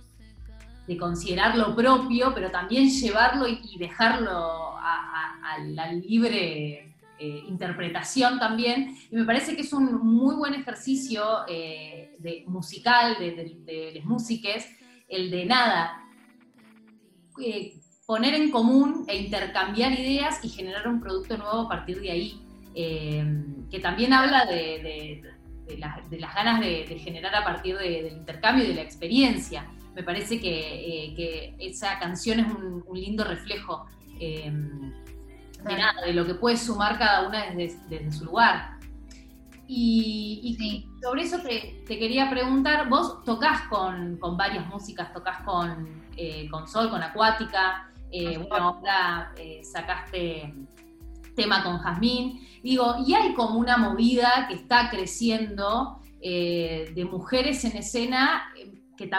de, 0.87 0.97
considerar 0.99 1.57
lo 1.57 1.75
propio, 1.75 2.33
pero 2.35 2.51
también 2.51 2.89
llevarlo 2.89 3.47
y, 3.49 3.79
dejarlo 3.79 4.77
a, 4.77 5.59
la 5.67 5.93
libre 5.93 6.95
eh, 7.19 7.45
interpretación 7.49 8.39
también. 8.39 8.97
Y 9.11 9.17
me 9.17 9.25
parece 9.25 9.55
que 9.55 9.63
es 9.63 9.73
un 9.73 10.05
muy 10.05 10.35
buen 10.35 10.55
ejercicio 10.55 11.23
eh, 11.49 12.17
de, 12.19 12.45
musical 12.47 13.17
de, 13.19 13.57
de, 13.65 13.93
las 13.95 14.05
músicas, 14.05 14.67
el 15.09 15.31
de 15.31 15.45
nada, 15.45 16.03
eh, 17.43 17.81
poner 18.07 18.35
en 18.35 18.51
común 18.51 19.05
e 19.09 19.17
intercambiar 19.17 19.93
ideas 19.93 20.45
y 20.45 20.49
generar 20.49 20.89
un 20.89 21.01
producto 21.01 21.37
nuevo 21.37 21.61
a 21.61 21.69
partir 21.69 22.01
de 22.01 22.11
ahí, 22.11 22.41
que 22.75 23.79
también 23.81 24.13
habla 24.13 24.45
de, 24.47 25.34
las 25.79 26.35
ganas 26.35 26.61
de, 26.61 26.85
generar 26.99 27.35
a 27.35 27.45
partir 27.45 27.77
del 27.77 28.13
intercambio 28.13 28.65
y 28.65 28.69
de 28.69 28.75
la 28.75 28.83
experiencia. 28.83 29.67
Me 29.95 30.03
parece 30.03 30.41
que, 30.41 31.55
esa 31.59 31.99
canción 31.99 32.41
es 32.41 32.47
un, 32.47 32.85
lindo 32.93 33.25
reflejo 33.25 33.87
de 35.65 35.79
nada, 35.79 36.03
de 36.03 36.13
lo 36.13 36.27
que 36.27 36.35
puede 36.35 36.57
sumar 36.57 36.99
cada 36.99 37.27
una 37.27 37.51
desde, 37.51 38.13
su 38.13 38.25
lugar. 38.25 38.79
Y, 39.67 40.87
sobre 41.03 41.23
eso 41.23 41.39
te, 41.41 41.85
quería 41.87 42.29
preguntar, 42.31 42.89
vos 42.89 43.25
tocas 43.25 43.63
con, 43.69 44.19
varias 44.37 44.67
músicas, 44.67 45.13
tocas 45.13 45.43
con, 45.43 46.05
eh, 46.17 46.49
con 46.51 46.69
Sol, 46.69 46.91
con 46.91 47.03
Acuática, 47.03 47.91
eh, 48.11 48.39
bueno, 48.39 48.69
ahora 48.69 49.33
eh, 49.37 49.61
sacaste 49.65 50.55
tema 51.35 51.63
con 51.63 51.79
Jazmín, 51.79 52.41
digo, 52.63 52.97
y 53.07 53.15
hay 53.15 53.35
como 53.35 53.59
una 53.59 53.77
movida 53.77 54.47
que 54.49 54.55
está 54.55 54.91
creciendo 54.91 56.01
de 56.21 57.07
mujeres 57.11 57.67
en 57.67 57.77
escena 57.77 58.45
que 58.97 59.11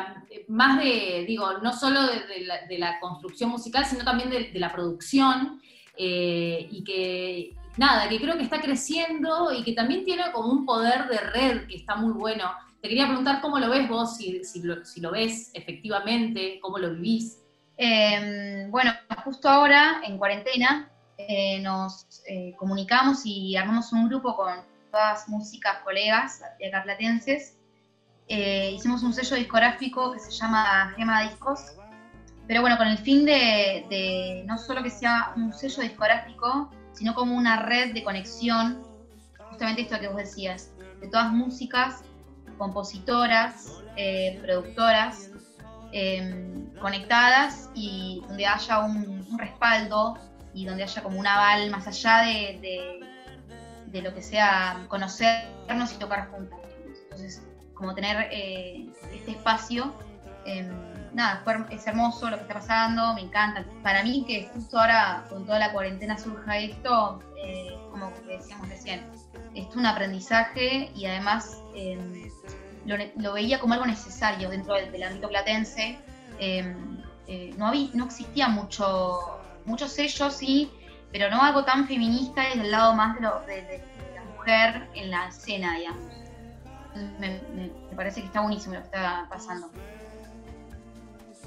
más 0.47 0.79
de, 0.79 1.25
digo, 1.27 1.59
no 1.59 1.73
solo 1.73 2.01
de, 2.07 2.77
la, 2.77 2.99
construcción 2.99 3.49
musical, 3.49 3.85
sino 3.85 4.03
también 4.03 4.29
de, 4.29 4.51
la 4.59 4.71
producción, 4.71 5.61
eh, 5.97 6.67
y 6.71 6.83
que 6.83 7.55
nada, 7.77 8.07
que 8.09 8.19
creo 8.19 8.37
que 8.37 8.43
está 8.43 8.61
creciendo 8.61 9.53
y 9.53 9.63
que 9.63 9.73
también 9.73 10.03
tiene 10.03 10.23
como 10.31 10.51
un 10.51 10.65
poder 10.65 11.07
de 11.07 11.17
red 11.17 11.67
que 11.67 11.75
está 11.75 11.95
muy 11.95 12.13
bueno. 12.13 12.51
Te 12.81 12.89
quería 12.89 13.07
preguntar 13.07 13.41
cómo 13.41 13.59
lo 13.59 13.69
ves 13.69 13.87
vos, 13.89 14.17
si, 14.17 14.43
si, 14.43 14.61
lo, 14.61 15.11
ves 15.11 15.51
efectivamente, 15.53 16.59
cómo 16.61 16.77
lo 16.77 16.91
vivís. 16.91 17.41
Em, 17.77 18.69
bueno, 18.71 18.91
justo 19.23 19.49
ahora, 19.49 20.01
en 20.05 20.17
cuarentena, 20.17 20.89
eh, 21.17 21.59
nos 21.61 22.23
eh, 22.27 22.53
comunicamos 22.57 23.21
y 23.25 23.55
armamos 23.55 23.91
un 23.93 24.07
grupo 24.07 24.35
con 24.35 24.53
todas 24.91 25.27
músicas 25.29 25.79
colegas 25.83 26.41
de 26.59 26.67
acá 26.67 26.83
platenses. 26.83 27.57
hicimos 28.27 29.03
un 29.03 29.13
sello 29.13 29.35
discográfico 29.35 30.13
que 30.13 30.19
se 30.19 30.31
llama 30.31 30.93
Gema 30.95 31.23
Discos, 31.23 31.75
pero 32.47 32.61
bueno, 32.61 32.77
con 32.77 32.87
el 32.87 32.97
fin 32.97 33.25
de, 33.25 34.43
no 34.47 34.57
solo 34.57 34.83
que 34.83 34.89
sea 34.89 35.33
un 35.35 35.51
sello 35.51 35.81
discográfico, 35.81 36.71
sino 36.93 37.15
como 37.15 37.35
una 37.35 37.63
red 37.63 37.93
de 37.93 38.03
conexión, 38.03 38.83
justamente 39.49 39.81
esto 39.81 39.99
que 39.99 40.07
vos 40.07 40.17
decías, 40.17 40.71
de 41.01 41.07
todas 41.07 41.31
músicas, 41.31 42.03
compositoras, 42.57 43.81
eh, 43.97 44.39
productoras, 44.41 45.31
em, 45.91 46.69
conectadas 46.79 47.69
y 47.73 48.21
donde 48.27 48.45
haya 48.45 48.79
un, 48.79 49.15
respaldo 49.37 50.17
y 50.55 50.65
donde 50.65 50.83
haya 50.83 51.03
como 51.03 51.19
un 51.19 51.27
aval 51.27 51.69
más 51.69 51.85
allá 51.85 52.21
de, 52.21 53.01
de, 53.87 54.01
lo 54.01 54.13
que 54.13 54.21
sea 54.21 54.85
conocernos 54.87 55.93
y 55.93 55.95
tocar 55.97 56.29
juntas. 56.29 56.59
Entonces, 57.03 57.41
como 57.73 57.93
tener 57.93 58.27
eh, 58.31 58.89
este 59.13 59.31
espacio 59.31 59.93
em, 60.45 60.69
nada, 61.13 61.43
es 61.69 61.87
hermoso 61.87 62.29
lo 62.29 62.37
que 62.37 62.43
está 62.43 62.55
pasando, 62.55 63.13
me 63.13 63.21
encanta. 63.21 63.65
Para 63.83 64.03
mí 64.03 64.25
que 64.27 64.49
justo 64.53 64.79
ahora 64.79 65.25
con 65.29 65.45
toda 65.45 65.59
la 65.59 65.71
cuarentena 65.71 66.17
surja 66.17 66.57
esto, 66.57 67.19
eh, 67.37 67.77
como 67.91 68.11
decíamos 68.27 68.67
recién, 68.69 69.05
es 69.53 69.73
un 69.75 69.85
aprendizaje 69.85 70.91
y 70.93 71.05
además 71.05 71.61
em, 71.73 72.29
lo, 72.85 73.33
veía 73.33 73.59
como 73.59 73.73
algo 73.73 73.85
necesario 73.85 74.49
dentro 74.49 74.75
del, 74.75 75.03
ámbito 75.03 75.29
platense. 75.29 75.97
Em, 76.39 77.01
eh, 77.27 77.53
no, 77.57 77.67
había, 77.67 77.89
no 77.93 78.05
existía 78.05 78.49
mucho, 78.49 79.39
muchos 79.65 79.91
sellos, 79.91 80.33
sí, 80.33 80.71
pero 81.11 81.29
no 81.29 81.41
algo 81.41 81.63
tan 81.63 81.87
feminista 81.87 82.43
desde 82.43 82.61
el 82.61 82.71
lado 82.71 82.93
más 82.93 83.15
de, 83.15 83.83
la 84.15 84.23
mujer 84.35 84.89
en 84.93 85.11
la 85.11 85.27
escena, 85.27 85.77
digamos. 85.77 86.13
me, 87.19 87.41
me 87.89 87.95
parece 87.95 88.21
que 88.21 88.27
está 88.27 88.41
buenísimo 88.41 88.75
lo 88.75 88.81
que 88.81 88.85
está 88.85 89.27
pasando 89.29 89.69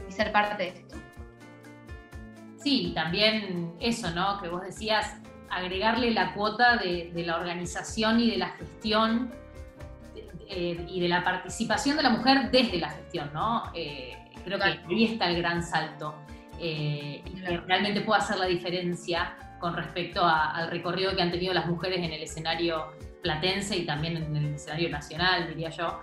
y 0.08 0.12
ser 0.12 0.32
parte 0.32 0.62
de 0.62 0.68
esto. 0.70 0.96
Sí, 2.56 2.92
también 2.94 3.74
eso, 3.80 4.10
¿no? 4.10 4.40
Que 4.40 4.48
vos 4.48 4.62
decías, 4.62 5.16
agregarle 5.50 6.10
la 6.10 6.34
cuota 6.34 6.76
de, 6.76 7.12
la 7.14 7.36
organización 7.36 8.20
y 8.20 8.30
de 8.30 8.36
la 8.38 8.48
gestión 8.48 9.32
eh, 10.48 10.84
y 10.88 11.00
de 11.00 11.08
la 11.08 11.22
participación 11.24 11.96
de 11.96 12.02
la 12.02 12.10
mujer 12.10 12.50
desde 12.50 12.78
la 12.78 12.90
gestión, 12.90 13.30
¿no? 13.32 13.64
Eh, 13.74 14.16
creo 14.44 14.58
que 14.58 14.64
ahí 14.64 15.04
está 15.04 15.28
el 15.28 15.36
gran 15.36 15.62
salto 15.62 16.14
eh, 16.58 17.22
y 17.24 17.42
que 17.42 17.56
realmente 17.58 18.00
puede 18.00 18.20
hacer 18.20 18.38
la 18.38 18.46
diferencia 18.46 19.36
con 19.60 19.74
respecto 19.74 20.24
al 20.24 20.70
recorrido 20.70 21.14
que 21.16 21.22
han 21.22 21.32
tenido 21.32 21.52
las 21.52 21.66
mujeres 21.66 21.98
en 21.98 22.12
el 22.12 22.22
escenario 22.22 22.92
platense 23.22 23.76
y 23.76 23.84
también 23.84 24.16
en 24.16 24.36
el 24.36 24.54
escenario 24.54 24.88
nacional, 24.88 25.48
diría 25.48 25.70
yo, 25.70 26.00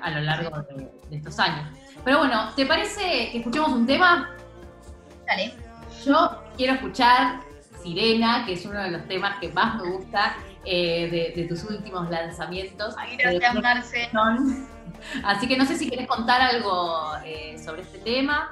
a 0.00 0.10
lo 0.10 0.20
largo 0.22 0.64
de 1.10 1.16
estos 1.16 1.38
años. 1.38 1.68
Pero 2.02 2.18
bueno, 2.18 2.50
¿te 2.56 2.64
parece 2.64 3.30
que 3.30 3.38
escuchemos 3.38 3.70
un 3.70 3.86
tema? 3.86 4.30
Dale. 5.26 5.52
Yo 6.04 6.42
quiero 6.56 6.74
escuchar 6.74 7.40
Sirena, 7.82 8.44
que 8.46 8.54
es 8.54 8.64
uno 8.64 8.80
de 8.80 8.90
los 8.90 9.06
temas 9.08 9.38
que 9.38 9.48
más 9.50 9.82
me 9.82 9.90
gusta 9.90 10.36
eh, 10.64 11.32
de, 11.34 11.44
tus 11.44 11.64
últimos 11.64 12.10
lanzamientos. 12.10 12.94
Ay, 12.98 13.16
gracias, 13.16 13.54
Marce. 13.54 14.10
Así 15.24 15.46
que 15.46 15.56
no 15.56 15.64
sé 15.64 15.76
si 15.76 15.88
quieres 15.88 16.08
contar 16.08 16.40
algo 16.40 17.12
eh, 17.24 17.56
sobre 17.64 17.82
este 17.82 17.98
tema. 17.98 18.50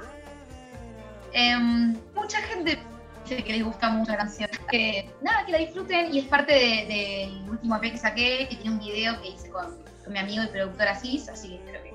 Em, 1.35 1.95
mucha 2.15 2.41
gente 2.43 2.79
dice 3.25 3.43
que 3.43 3.53
les 3.53 3.65
gusta 3.65 3.91
mucho 3.91 4.13
la 4.13 4.19
canción. 4.19 4.49
nada, 5.21 5.45
que 5.45 5.53
la 5.53 5.59
disfruten 5.59 6.15
y 6.15 6.21
es 6.21 6.27
parte 6.27 6.53
del 6.53 7.51
último 7.51 7.77
EP 7.77 7.91
que 7.91 7.99
saqué, 7.99 8.47
que 8.49 8.57
tiene 8.57 8.77
un 8.77 8.79
video 8.79 9.21
que 9.21 9.29
hice 9.31 9.51
con, 9.51 9.83
mi 10.07 10.19
amigo 10.19 10.45
y 10.45 10.47
productor 10.47 10.89
Asís, 10.89 11.29
así 11.29 11.49
que 11.49 11.55
espero 11.57 11.83
que 11.83 11.95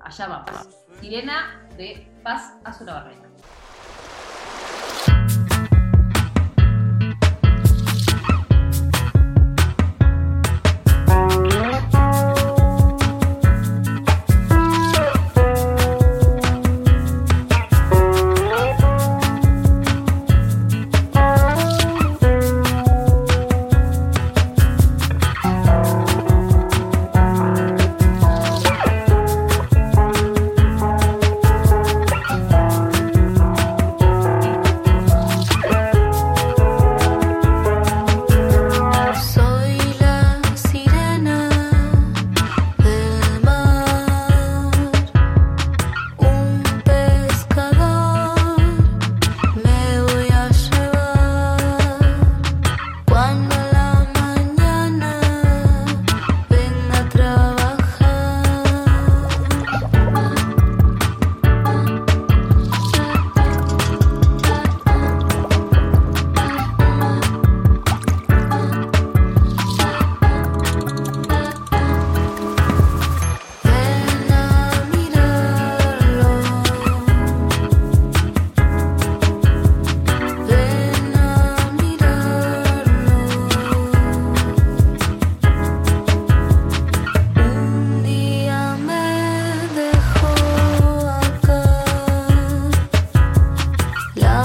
Allá 0.00 0.28
vamos. 0.28 0.68
Sirena 1.00 1.66
de 1.76 2.06
Paz 2.22 2.52
a 2.62 2.84
Barrera. 2.84 3.24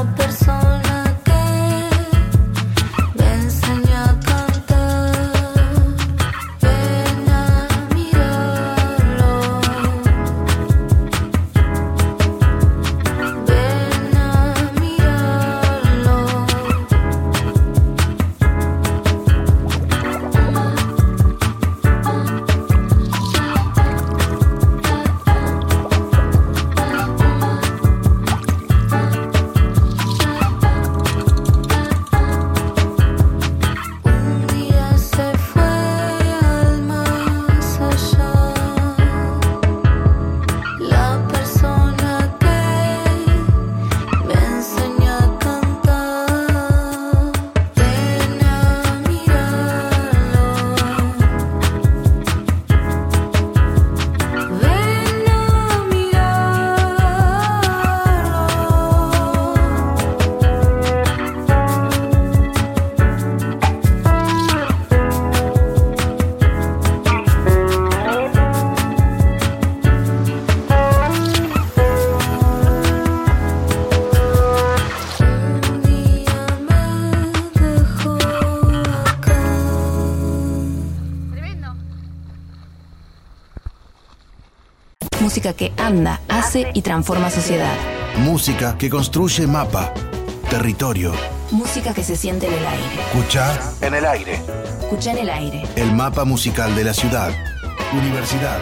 persona. 0.06 0.69
Hace 86.28 86.70
y 86.76 86.84
transforma 86.84 87.32
sociedad. 87.32 87.74
Música 88.20 88.78
que 88.78 88.92
construye 88.92 89.48
mapa, 89.48 89.92
territorio. 90.48 91.14
Música 91.50 91.96
que 91.96 92.04
se 92.04 92.16
siente 92.16 92.46
en 92.46 92.54
el 92.54 92.68
aire. 92.68 93.02
Escuchar 93.08 93.60
en 93.82 93.96
el 93.96 94.06
aire. 94.06 94.34
Escucha 94.82 95.14
en 95.14 95.18
el 95.18 95.30
aire. 95.32 95.64
El 95.76 95.92
mapa 95.94 96.26
musical 96.26 96.76
de 96.76 96.84
la 96.84 96.94
ciudad. 96.94 97.32
Universidad 97.92 98.60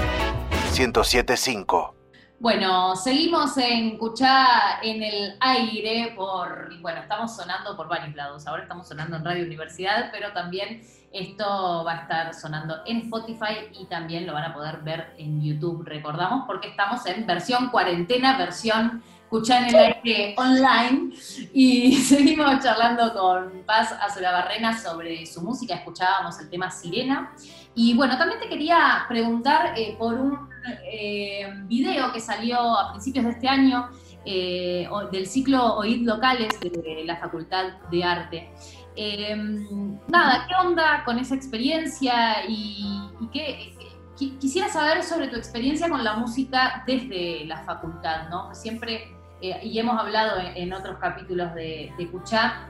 1075. 0.77 1.95
Bueno, 2.39 2.95
seguimos 2.95 3.57
en 3.57 3.97
Cuchá 3.97 4.79
en 4.81 5.03
el 5.03 5.35
aire 5.41 6.13
por, 6.15 6.79
bueno, 6.79 7.01
estamos 7.01 7.35
sonando 7.35 7.75
por 7.75 7.89
varios 7.89 8.15
lados. 8.15 8.47
Ahora 8.47 8.61
estamos 8.63 8.87
sonando 8.87 9.17
en 9.17 9.25
Radio 9.25 9.43
Universidad, 9.43 10.11
pero 10.13 10.31
también 10.31 10.81
esto 11.11 11.83
va 11.85 11.93
a 11.93 12.01
estar 12.01 12.33
sonando 12.33 12.77
en 12.85 12.97
Spotify 12.97 13.69
y 13.79 13.85
también 13.85 14.27
lo 14.27 14.33
van 14.33 14.51
a 14.51 14.53
poder 14.53 14.77
ver 14.81 15.13
en 15.17 15.41
YouTube, 15.41 15.83
recordamos, 15.85 16.45
porque 16.45 16.69
estamos 16.69 17.05
en 17.05 17.25
versión 17.25 17.69
cuarentena, 17.69 18.37
versión 18.37 19.01
Cuchá 19.29 19.59
en 19.59 19.75
el 19.75 19.75
aire 19.75 20.35
online. 20.37 21.13
Y 21.53 21.95
seguimos 21.97 22.63
charlando 22.63 23.13
con 23.13 23.63
Paz 23.65 23.91
Azulabarrena 23.91 24.77
sobre 24.77 25.25
su 25.25 25.41
música, 25.41 25.75
escuchábamos 25.75 26.39
el 26.39 26.49
tema 26.49 26.71
Sirena. 26.71 27.33
Y 27.75 27.93
bueno, 27.93 28.17
también 28.17 28.39
te 28.39 28.47
quería 28.47 29.05
preguntar 29.09 29.73
eh, 29.75 29.95
por 29.99 30.13
un 30.13 30.49
eh, 30.89 31.45
video 31.65 32.11
que 32.13 32.21
salió 32.21 32.57
a 32.77 32.91
principios 32.91 33.25
de 33.25 33.31
este 33.31 33.47
año 33.47 33.89
eh, 34.29 34.89
del 35.11 35.25
ciclo 35.25 35.77
Oíd 35.77 36.05
Locales 36.05 36.59
de 36.59 37.03
la 37.05 37.15
Facultad 37.15 37.79
de 37.89 38.03
Arte. 38.03 38.51
Em, 38.95 39.97
nada, 40.07 40.45
¿qué 40.47 40.67
onda 40.67 41.03
con 41.05 41.17
esa 41.17 41.33
experiencia 41.33 42.45
y, 42.45 43.09
qué, 43.31 43.73
quisiera 44.17 44.67
saber 44.67 45.03
sobre 45.03 45.29
tu 45.29 45.37
experiencia 45.37 45.87
con 45.87 46.03
la 46.03 46.15
música 46.15 46.83
desde 46.85 47.45
la 47.45 47.63
facultad, 47.63 48.27
¿no? 48.29 48.53
Siempre, 48.53 49.15
eh, 49.41 49.59
y 49.63 49.79
hemos 49.79 49.97
hablado 49.97 50.41
en, 50.55 50.73
otros 50.73 50.97
capítulos 50.97 51.53
de, 51.55 51.93
de 51.97 52.07
Cuchá, 52.11 52.67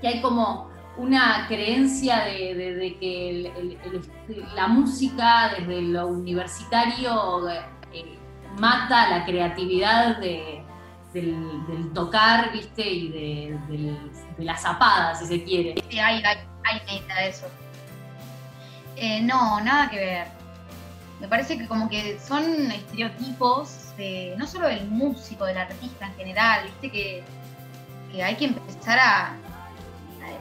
que 0.00 0.08
hay 0.08 0.20
como 0.20 0.70
una 0.96 1.46
creencia 1.46 2.24
de, 2.24 2.96
que 2.98 3.52
la 4.56 4.66
música 4.66 5.52
desde 5.56 5.82
lo 5.82 6.08
universitario 6.08 7.48
eh, 7.48 8.18
mata 8.58 9.08
la 9.08 9.24
creatividad 9.24 10.18
del, 11.12 11.92
tocar, 11.94 12.52
¿viste? 12.52 12.82
Y 12.82 13.08
de, 13.08 13.98
la 14.38 14.56
zapada, 14.56 15.14
si 15.14 15.26
se 15.26 15.42
quiere. 15.44 15.74
Sí, 15.90 15.98
hay, 15.98 16.22
hay, 16.24 16.38
hay 16.64 17.00
de 17.00 17.28
eso. 17.28 17.46
Eh, 18.96 19.20
no, 19.22 19.60
nada 19.60 19.90
que 19.90 19.96
ver. 19.96 20.26
Me 21.20 21.28
parece 21.28 21.58
que 21.58 21.66
como 21.66 21.88
que 21.88 22.18
son 22.18 22.70
estereotipos 22.70 23.94
de, 23.96 24.34
no 24.38 24.46
solo 24.46 24.68
del 24.68 24.86
músico, 24.88 25.44
del 25.44 25.58
artista 25.58 26.06
en 26.06 26.14
general, 26.14 26.64
¿viste? 26.64 26.90
Que, 26.90 27.24
que 28.12 28.22
hay 28.22 28.36
que 28.36 28.46
empezar 28.46 28.98
a, 28.98 29.34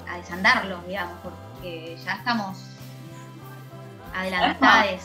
a 0.10 0.18
desandarlo, 0.18 0.82
digamos, 0.88 1.18
porque 1.22 1.98
ya 2.04 2.14
estamos 2.14 2.70
adelantados. 4.16 5.02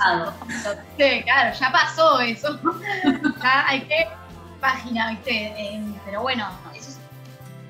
Sí, 0.97 1.23
claro, 1.25 1.55
ya 1.59 1.73
pasó 1.73 2.21
eso. 2.21 2.59
ya 3.43 3.69
hay 3.69 3.81
que 3.83 4.09
página, 4.65 5.11
¿viste? 5.11 5.83
pero 6.07 6.23
bueno, 6.23 6.49
eso 6.75 6.89
es 6.89 6.99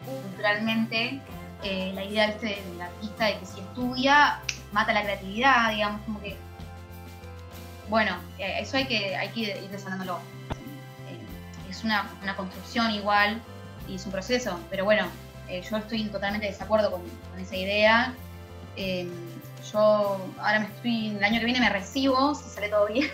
culturalmente 0.07 1.21
eh, 1.65 1.91
la 1.93 2.05
idea 2.05 2.29
¿viste? 2.29 2.63
del 2.71 2.81
artista 2.81 3.25
de 3.25 3.39
que 3.39 3.47
si 3.47 3.59
estudia 3.59 4.39
mata 4.71 4.93
la 4.93 5.03
creatividad, 5.03 5.73
digamos, 5.73 6.01
como 6.03 6.21
que. 6.21 6.37
Bueno, 7.89 8.17
eh, 8.39 8.59
eso 8.61 8.77
hay 8.77 8.87
que, 8.87 9.17
hay 9.17 9.29
que 9.31 9.41
ir 9.41 9.71
desanándolo. 9.71 10.21
Eh, 11.09 11.69
es 11.69 11.83
una, 11.83 12.09
una 12.23 12.37
construcción 12.37 12.93
igual 12.93 13.43
y 13.89 13.97
es 13.97 14.07
un 14.07 14.13
proceso, 14.13 14.61
pero 14.71 14.85
bueno, 14.85 15.09
yo 15.69 15.77
estoy 15.77 16.03
en 16.03 16.13
totalmente 16.13 16.47
desacuerdo 16.47 16.93
con, 16.93 17.03
esa 17.41 17.57
idea. 17.57 18.15
Yo 19.73 20.21
ahora 20.39 20.61
me 20.61 20.67
estoy, 20.67 21.09
el 21.09 21.25
año 21.25 21.41
que 21.41 21.45
viene 21.47 21.59
me 21.59 21.71
recibo, 21.71 22.35
si 22.37 22.49
sale 22.49 22.69
todo 22.69 22.87
bien, 22.87 23.11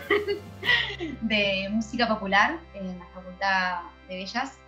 de 1.22 1.68
música 1.70 2.06
popular 2.08 2.58
Facultad 3.40 3.82
de 4.08 4.16
Bellas. 4.16 4.58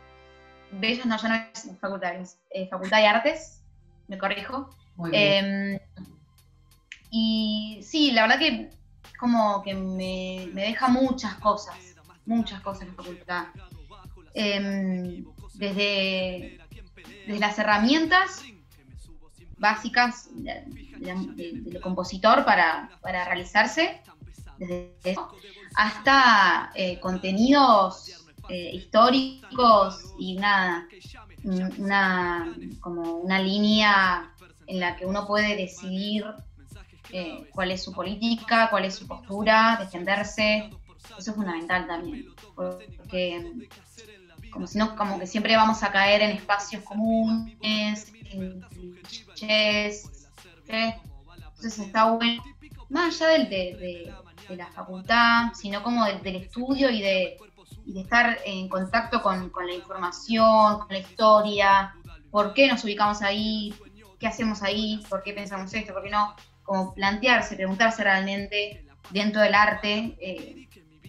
Bellas 0.72 1.06
no, 1.06 1.16
ya 1.18 1.28
no 1.28 1.34
es 1.34 1.78
facultad, 1.78 2.14
es 2.16 2.38
eh, 2.50 2.68
Facultad 2.70 2.98
de 2.98 3.06
Artes, 3.06 3.62
me 4.08 4.16
corrijo. 4.16 4.70
Em, 5.12 5.78
y 7.10 7.80
sí, 7.82 8.12
la 8.12 8.22
verdad 8.22 8.38
que 8.38 8.70
como 9.18 9.62
que 9.62 9.74
me, 9.74 10.48
deja 10.54 10.88
muchas 10.88 11.34
cosas, 11.34 11.76
muchas 12.24 12.60
cosas 12.62 12.82
en 12.82 12.88
la 12.88 12.94
facultad. 12.94 13.46
Em, 14.34 15.24
desde 15.54 16.58
desde 17.26 17.38
las 17.38 17.58
herramientas 17.58 18.42
básicas 19.58 20.30
del 20.34 21.80
compositor 21.82 22.44
para, 22.46 22.88
realizarse, 23.02 24.00
desde 24.56 24.94
eso, 25.04 25.28
hasta 25.74 26.70
eh, 26.74 26.98
contenidos 27.00 28.21
eh, 28.52 28.70
históricos 28.74 30.14
y 30.18 30.36
una, 30.36 30.88
una, 31.78 32.54
como 32.80 33.16
una 33.16 33.38
línea 33.38 34.32
en 34.66 34.80
la 34.80 34.96
que 34.96 35.06
uno 35.06 35.26
puede 35.26 35.56
decidir 35.56 36.24
eh, 37.10 37.48
cuál 37.52 37.70
es 37.70 37.82
su 37.82 37.92
política, 37.92 38.68
cuál 38.70 38.84
es 38.84 38.94
su 38.94 39.06
postura, 39.06 39.76
defenderse. 39.80 40.70
Eso 41.18 41.30
es 41.30 41.36
fundamental 41.36 41.86
también, 41.86 42.26
porque 42.54 43.68
como 44.50 44.66
si 44.66 44.78
no, 44.78 44.94
como 44.96 45.18
que 45.18 45.26
siempre 45.26 45.56
vamos 45.56 45.82
a 45.82 45.90
caer 45.90 46.22
en 46.22 46.30
espacios 46.30 46.82
comunes, 46.84 48.12
en 48.24 48.60
clichés, 49.02 50.10
entonces 50.68 51.78
está 51.78 52.10
bueno, 52.10 52.42
más 52.88 53.20
allá 53.20 53.32
del, 53.32 53.48
de, 53.48 54.14
la 54.50 54.66
facultad, 54.66 55.52
sino 55.54 55.82
como 55.82 56.04
del, 56.04 56.36
estudio 56.36 56.90
y 56.90 57.00
de, 57.00 57.38
estar 57.96 58.38
en 58.44 58.68
contacto 58.68 59.22
con, 59.22 59.52
la 59.66 59.74
información, 59.74 60.78
con 60.78 60.88
la 60.88 60.98
historia, 60.98 61.94
por 62.30 62.54
qué 62.54 62.68
nos 62.68 62.84
ubicamos 62.84 63.22
ahí, 63.22 63.74
qué 64.18 64.26
hacemos 64.26 64.62
ahí, 64.62 65.02
por 65.08 65.22
qué 65.22 65.32
pensamos 65.32 65.72
esto, 65.74 65.92
por 65.92 66.02
qué 66.02 66.10
no, 66.10 66.34
como 66.62 66.94
plantearse, 66.94 67.56
preguntarse 67.56 68.04
realmente 68.04 68.86
dentro 69.10 69.40
del 69.42 69.54
arte, 69.54 70.16
eh, 70.20 70.68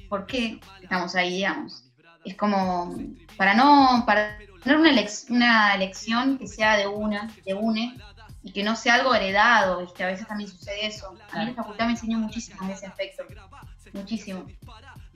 por 0.09 0.25
qué 0.25 0.59
estamos 0.81 1.15
ahí, 1.15 1.35
digamos 1.35 1.83
es 2.23 2.35
como 2.35 2.95
para 3.37 3.53
no 3.53 4.03
para 4.05 4.37
tener 4.63 4.79
una, 4.79 4.91
una 5.29 5.75
elección 5.75 6.37
que 6.37 6.47
sea 6.47 6.77
de 6.77 6.87
una, 6.87 7.29
de 7.45 7.53
une 7.53 7.97
y 8.43 8.51
que 8.51 8.63
no 8.63 8.75
sea 8.75 8.95
algo 8.95 9.13
heredado, 9.13 9.93
que 9.93 10.03
a 10.03 10.07
veces 10.07 10.27
también 10.27 10.49
sucede 10.49 10.85
eso. 10.85 11.15
A 11.31 11.39
mí 11.39 11.45
la 11.45 11.53
facultad 11.53 11.85
me 11.85 11.91
enseñó 11.91 12.17
muchísimo 12.19 12.61
en 12.63 12.71
ese 12.71 12.85
aspecto, 12.85 13.23
muchísimo. 13.93 14.45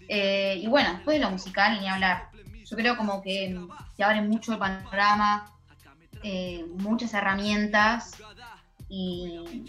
Eh, 0.08 0.60
y 0.62 0.68
bueno, 0.68 0.94
después 0.94 1.18
de 1.18 1.26
lo 1.26 1.32
musical, 1.32 1.80
ni 1.80 1.88
hablar. 1.88 2.30
Yo 2.66 2.76
creo 2.76 2.98
como 2.98 3.22
que 3.22 3.58
se 3.96 4.04
abre 4.04 4.22
mucho 4.22 4.54
el 4.54 4.60
panorama, 4.60 5.54
eh, 6.24 6.66
muchas 6.78 7.14
herramientas 7.14 8.18
y 8.90 9.66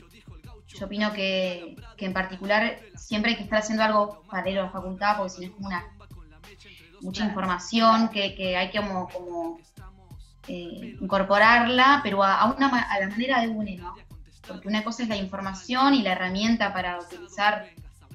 yo 0.67 0.87
opino 0.87 1.13
que, 1.13 1.77
que, 1.97 2.07
en 2.07 2.13
particular 2.13 2.81
siempre 2.97 3.33
hay 3.33 3.37
que 3.37 3.45
estar 3.45 3.61
haciendo 3.61 3.85
algo 3.85 4.23
paralelo 4.31 4.63
a 4.63 4.65
la 4.65 4.71
facultad 4.71 5.17
porque 5.17 5.31
si 5.31 5.41
no 5.41 5.47
es 5.47 5.53
como 5.53 5.67
una 5.69 5.85
mucha 7.01 7.25
información 7.25 8.09
que, 8.09 8.57
hay 8.57 8.71
que 8.71 8.81
como, 8.81 9.59
eh, 10.47 10.97
incorporarla, 11.01 12.01
pero 12.03 12.25
a, 12.25 12.45
una, 12.53 12.69
a 12.69 13.01
la 13.01 13.09
manera 13.09 13.41
de 13.41 13.49
UNE, 13.49 13.77
¿no? 13.77 13.95
Porque 14.47 14.69
una 14.69 14.83
cosa 14.83 15.03
es 15.03 15.09
la 15.09 15.17
información 15.17 15.95
y 15.95 16.03
la 16.03 16.13
herramienta 16.13 16.73
para 16.73 16.99
utilizar 16.99 17.69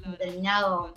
un 0.04 0.12
determinado 0.12 0.94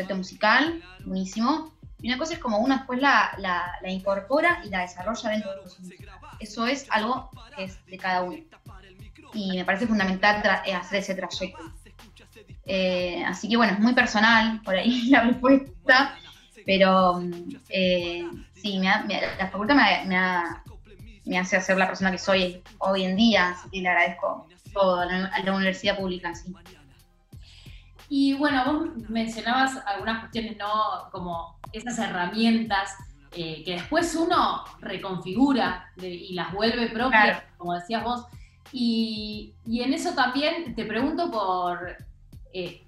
aspecto 0.00 0.16
musical, 0.16 0.82
buenísimo, 1.04 1.72
y 2.00 2.08
una 2.08 2.18
cosa 2.18 2.32
es 2.32 2.38
como 2.38 2.58
uno 2.58 2.76
después 2.76 3.00
la, 3.00 3.32
la, 3.38 3.90
incorpora 3.90 4.62
y 4.64 4.70
la 4.70 4.80
desarrolla 4.80 5.30
dentro 5.30 5.62
de 5.62 5.68
su 5.68 5.82
música. 5.82 6.18
Eso 6.38 6.66
es 6.66 6.86
algo 6.90 7.30
que 7.54 7.64
es 7.64 7.84
de 7.86 7.98
cada 7.98 8.22
uno. 8.22 8.38
Y 9.34 9.58
me 9.58 9.64
parece 9.64 9.86
fundamental 9.86 10.42
eh, 10.64 10.72
hacer 10.72 11.00
ese 11.00 11.14
trayecto. 11.14 11.72
Eh, 12.64 13.22
así 13.26 13.48
que 13.48 13.56
bueno, 13.56 13.74
es 13.74 13.80
muy 13.80 13.92
personal 13.92 14.62
por 14.62 14.74
ahí 14.74 15.02
la 15.10 15.24
respuesta. 15.24 16.16
Pero 16.64 17.22
eh, 17.68 18.26
sí, 18.54 18.78
la 18.78 19.48
facultad 19.50 19.76
me, 20.06 21.38
hace 21.38 21.60
ser 21.60 21.76
la 21.76 21.86
persona 21.86 22.10
que 22.10 22.18
soy 22.18 22.62
hoy 22.78 23.04
en 23.04 23.16
día, 23.16 23.50
así 23.50 23.68
que 23.70 23.80
le 23.80 23.88
agradezco 23.88 24.48
todo 24.72 25.00
a 25.00 25.06
la, 25.06 25.54
universidad 25.54 25.98
pública. 25.98 26.34
Sí. 26.34 26.54
Y 28.10 28.34
bueno, 28.34 28.64
vos 28.66 29.08
mencionabas 29.08 29.80
algunas 29.86 30.20
cuestiones, 30.20 30.58
¿no? 30.58 31.08
Como 31.10 31.58
esas 31.72 31.98
herramientas 31.98 32.96
eh, 33.32 33.62
que 33.64 33.74
después 33.74 34.14
uno 34.16 34.64
reconfigura 34.80 35.92
y 35.96 36.34
las 36.34 36.52
vuelve 36.52 36.88
propias, 36.88 37.44
como 37.56 37.72
decías 37.74 38.04
vos. 38.04 38.26
Y, 38.72 39.54
y, 39.64 39.82
en 39.82 39.94
eso 39.94 40.12
también 40.12 40.74
te 40.74 40.84
pregunto 40.84 41.30
por 41.30 41.96
eh, 42.52 42.84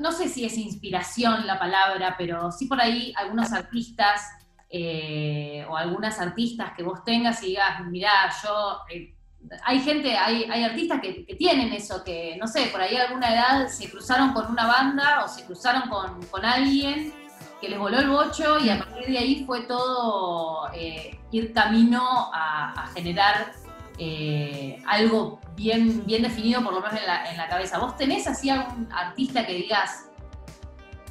no, 0.00 0.12
sé 0.12 0.28
si 0.28 0.44
es 0.44 0.56
inspiración 0.56 1.46
la 1.46 1.58
palabra, 1.58 2.14
pero 2.18 2.50
sí 2.50 2.66
por 2.66 2.80
ahí 2.80 3.12
algunos 3.16 3.52
artistas 3.52 4.28
eh, 4.68 5.64
o 5.68 5.76
algunas 5.76 6.18
artistas 6.18 6.72
que 6.76 6.82
vos 6.82 7.04
tengas 7.04 7.42
y 7.42 7.48
digas, 7.48 7.84
mirá, 7.86 8.30
yo... 8.42 8.78
Eh, 8.90 9.12
hay 9.64 9.80
gente, 9.80 10.16
hay, 10.16 10.44
hay 10.44 10.64
artistas 10.64 11.00
que, 11.00 11.34
tienen 11.36 11.72
eso, 11.72 12.02
que 12.04 12.36
no 12.40 12.46
sé, 12.46 12.66
por 12.66 12.80
ahí 12.80 12.96
a 12.96 13.04
alguna 13.04 13.32
edad 13.32 13.68
se 13.68 13.90
cruzaron 13.90 14.32
con 14.32 14.50
una 14.50 14.66
banda 14.66 15.24
o 15.24 15.28
se 15.28 15.44
cruzaron 15.44 15.88
con, 15.88 16.44
alguien 16.44 17.12
que 17.60 17.68
les 17.68 17.78
voló 17.78 17.98
el 17.98 18.08
bocho 18.08 18.58
y 18.58 18.68
a 18.68 18.78
partir 18.78 19.06
de 19.06 19.18
ahí 19.18 19.44
fue 19.44 19.62
todo 19.62 20.70
ir 21.32 21.52
camino 21.52 22.30
a 22.32 22.90
generar 22.94 23.52
eh, 23.98 24.82
algo 24.86 25.40
bien, 25.54 26.04
bien 26.04 26.22
definido, 26.22 26.62
por 26.62 26.74
lo 26.74 26.80
menos 26.80 27.00
en 27.00 27.36
la, 27.36 27.48
cabeza. 27.48 27.78
¿Vos 27.78 27.96
tenés 27.96 28.26
así 28.26 28.50
algún 28.50 28.88
artista 28.92 29.46
que 29.46 29.54
digas 29.54 30.10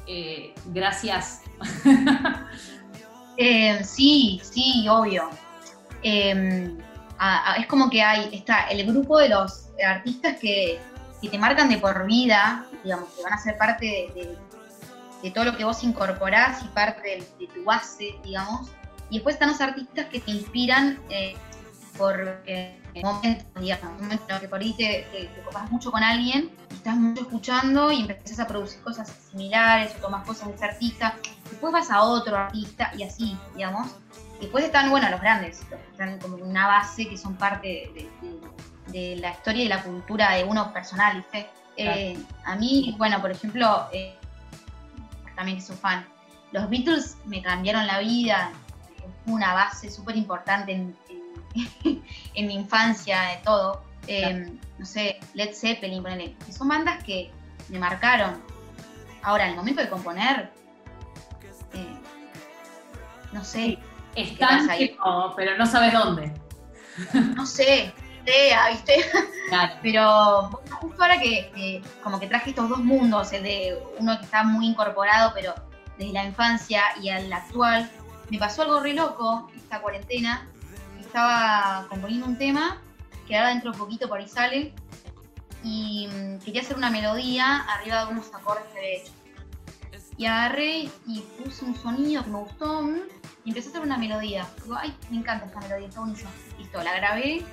eh, 0.06 0.54
gracias? 0.66 1.42
Eh, 3.38 3.84
sí, 3.84 4.40
sí, 4.42 4.88
obvio. 4.88 5.28
Em, 7.20 7.62
es 7.62 7.66
como 7.66 7.90
que 7.90 8.02
hay, 8.02 8.34
está 8.34 8.68
el 8.68 8.86
grupo 8.86 9.18
de 9.18 9.28
los 9.28 9.68
artistas 9.84 10.36
que, 10.40 10.80
te 11.28 11.38
marcan 11.38 11.68
de 11.68 11.78
por 11.78 12.06
vida, 12.06 12.64
digamos, 12.84 13.08
que 13.14 13.22
van 13.24 13.32
a 13.32 13.38
ser 13.38 13.58
parte 13.58 14.12
de, 14.14 15.30
todo 15.32 15.46
lo 15.46 15.56
que 15.56 15.64
vos 15.64 15.82
incorporás 15.82 16.62
y 16.62 16.68
parte 16.68 17.26
de, 17.40 17.46
tu 17.48 17.64
base, 17.64 18.14
digamos. 18.22 18.70
Y 19.10 19.16
después 19.16 19.34
están 19.34 19.48
los 19.48 19.60
artistas 19.60 20.06
que 20.06 20.20
te 20.20 20.30
inspiran 20.30 21.00
por 21.98 22.42
eh, 22.46 22.78
momentos, 23.02 23.46
digamos, 23.60 24.00
momentos 24.00 24.40
que 24.40 24.48
por 24.48 24.60
ahí 24.60 24.72
te, 24.74 25.06
te, 25.10 25.28
mucho 25.70 25.90
con 25.90 26.02
alguien, 26.02 26.50
estás 26.70 26.96
mucho 26.96 27.22
escuchando 27.22 27.90
y 27.90 28.02
empezás 28.02 28.38
a 28.40 28.46
producir 28.46 28.80
cosas 28.82 29.12
similares 29.30 29.92
o 29.96 30.02
tomas 30.02 30.26
cosas 30.26 30.48
de 30.48 30.54
ese 30.54 30.64
artista, 30.64 31.16
después 31.50 31.72
vas 31.72 31.90
a 31.90 32.02
otro 32.02 32.36
artista 32.36 32.92
y 32.96 33.02
así, 33.02 33.36
digamos. 33.54 33.88
Después 34.40 34.64
están, 34.64 34.90
bueno, 34.90 35.08
los 35.10 35.20
grandes, 35.20 35.60
los 35.70 35.80
que 35.80 35.90
están 35.90 36.18
como 36.18 36.36
una 36.36 36.66
base 36.66 37.08
que 37.08 37.16
son 37.16 37.36
parte 37.36 37.90
de, 38.92 39.16
la 39.16 39.30
historia 39.32 39.64
y 39.64 39.68
la 39.68 39.82
cultura 39.82 40.32
de 40.32 40.44
uno 40.44 40.72
personal, 40.72 41.16
¿viste? 41.16 41.48
Eh, 41.76 42.16
a 42.44 42.56
mí, 42.56 42.94
bueno, 42.96 43.20
por 43.20 43.30
ejemplo, 43.30 43.88
eh, 43.92 44.14
también 45.34 45.58
que 45.58 45.64
soy 45.64 45.76
fan, 45.76 46.06
los 46.52 46.70
Beatles 46.70 47.16
me 47.26 47.42
cambiaron 47.42 47.86
la 47.86 47.98
vida, 47.98 48.52
una 49.26 49.52
base 49.52 49.90
súper 49.90 50.16
importante 50.16 50.72
en, 50.72 50.96
en 52.34 52.46
mi 52.46 52.54
infancia, 52.54 53.20
de 53.22 53.36
todo. 53.44 53.82
Em, 54.06 54.58
no 54.78 54.86
sé, 54.86 55.18
Led 55.34 55.52
Zeppelin, 55.52 56.04
que 56.44 56.52
son 56.52 56.68
bandas 56.68 57.02
que 57.02 57.30
me 57.68 57.78
marcaron. 57.78 58.40
Ahora, 59.22 59.44
en 59.44 59.50
el 59.50 59.56
momento 59.56 59.82
de 59.82 59.88
componer, 59.88 60.52
eh, 61.74 61.96
no 63.32 63.44
sé. 63.44 63.78
Están, 64.16 64.68
pero 65.36 65.56
no 65.56 65.66
sabes 65.66 65.92
dónde. 65.92 66.32
No 67.36 67.44
sé, 67.44 67.92
idea, 68.24 68.70
¿viste? 68.70 68.96
Pero 69.82 70.50
justo 70.80 71.02
ahora 71.02 71.20
que, 71.20 71.82
como 72.02 72.18
que 72.18 72.26
traje 72.26 72.50
estos 72.50 72.68
dos 72.68 72.78
mundos, 72.78 73.32
el 73.32 73.42
de 73.42 73.78
uno 73.98 74.18
que 74.18 74.24
está 74.24 74.42
muy 74.42 74.66
incorporado, 74.66 75.32
pero 75.34 75.54
desde 75.98 76.12
la 76.12 76.24
infancia 76.24 76.82
y 77.00 77.10
al 77.10 77.32
actual, 77.32 77.90
me 78.30 78.38
pasó 78.38 78.62
algo 78.62 78.80
re 78.80 78.94
loco 78.94 79.48
esta 79.56 79.80
cuarentena, 79.80 80.48
estaba 81.00 81.86
componiendo 81.88 82.26
un 82.26 82.36
tema 82.36 82.80
que 83.26 83.36
ahora 83.36 83.50
dentro 83.50 83.72
de 83.72 83.78
poquito 83.78 84.08
por 84.08 84.18
ahí 84.18 84.28
sale 84.28 84.72
y 85.62 86.08
mm, 86.08 86.38
quería 86.44 86.62
hacer 86.62 86.76
una 86.76 86.90
melodía 86.90 87.58
arriba 87.58 88.04
de 88.04 88.12
unos 88.12 88.32
acordes 88.34 88.64
que 88.72 88.78
había 88.78 88.96
hecho. 88.98 89.12
Y 90.18 90.26
agarré 90.26 90.90
y 91.06 91.20
puse 91.42 91.64
un 91.64 91.76
sonido 91.76 92.24
que 92.24 92.30
me 92.30 92.38
gustó 92.38 92.88
y 93.44 93.50
empecé 93.50 93.68
a 93.68 93.70
hacer 93.70 93.82
una 93.82 93.98
melodía. 93.98 94.46
Digo, 94.62 94.76
ay, 94.78 94.96
me 95.10 95.18
encanta 95.18 95.46
esta 95.46 95.60
melodía, 95.60 95.88
está 95.88 96.00
buenísima. 96.00 96.30
Listo, 96.58 96.82
la 96.82 96.94
grabé. 96.94 97.44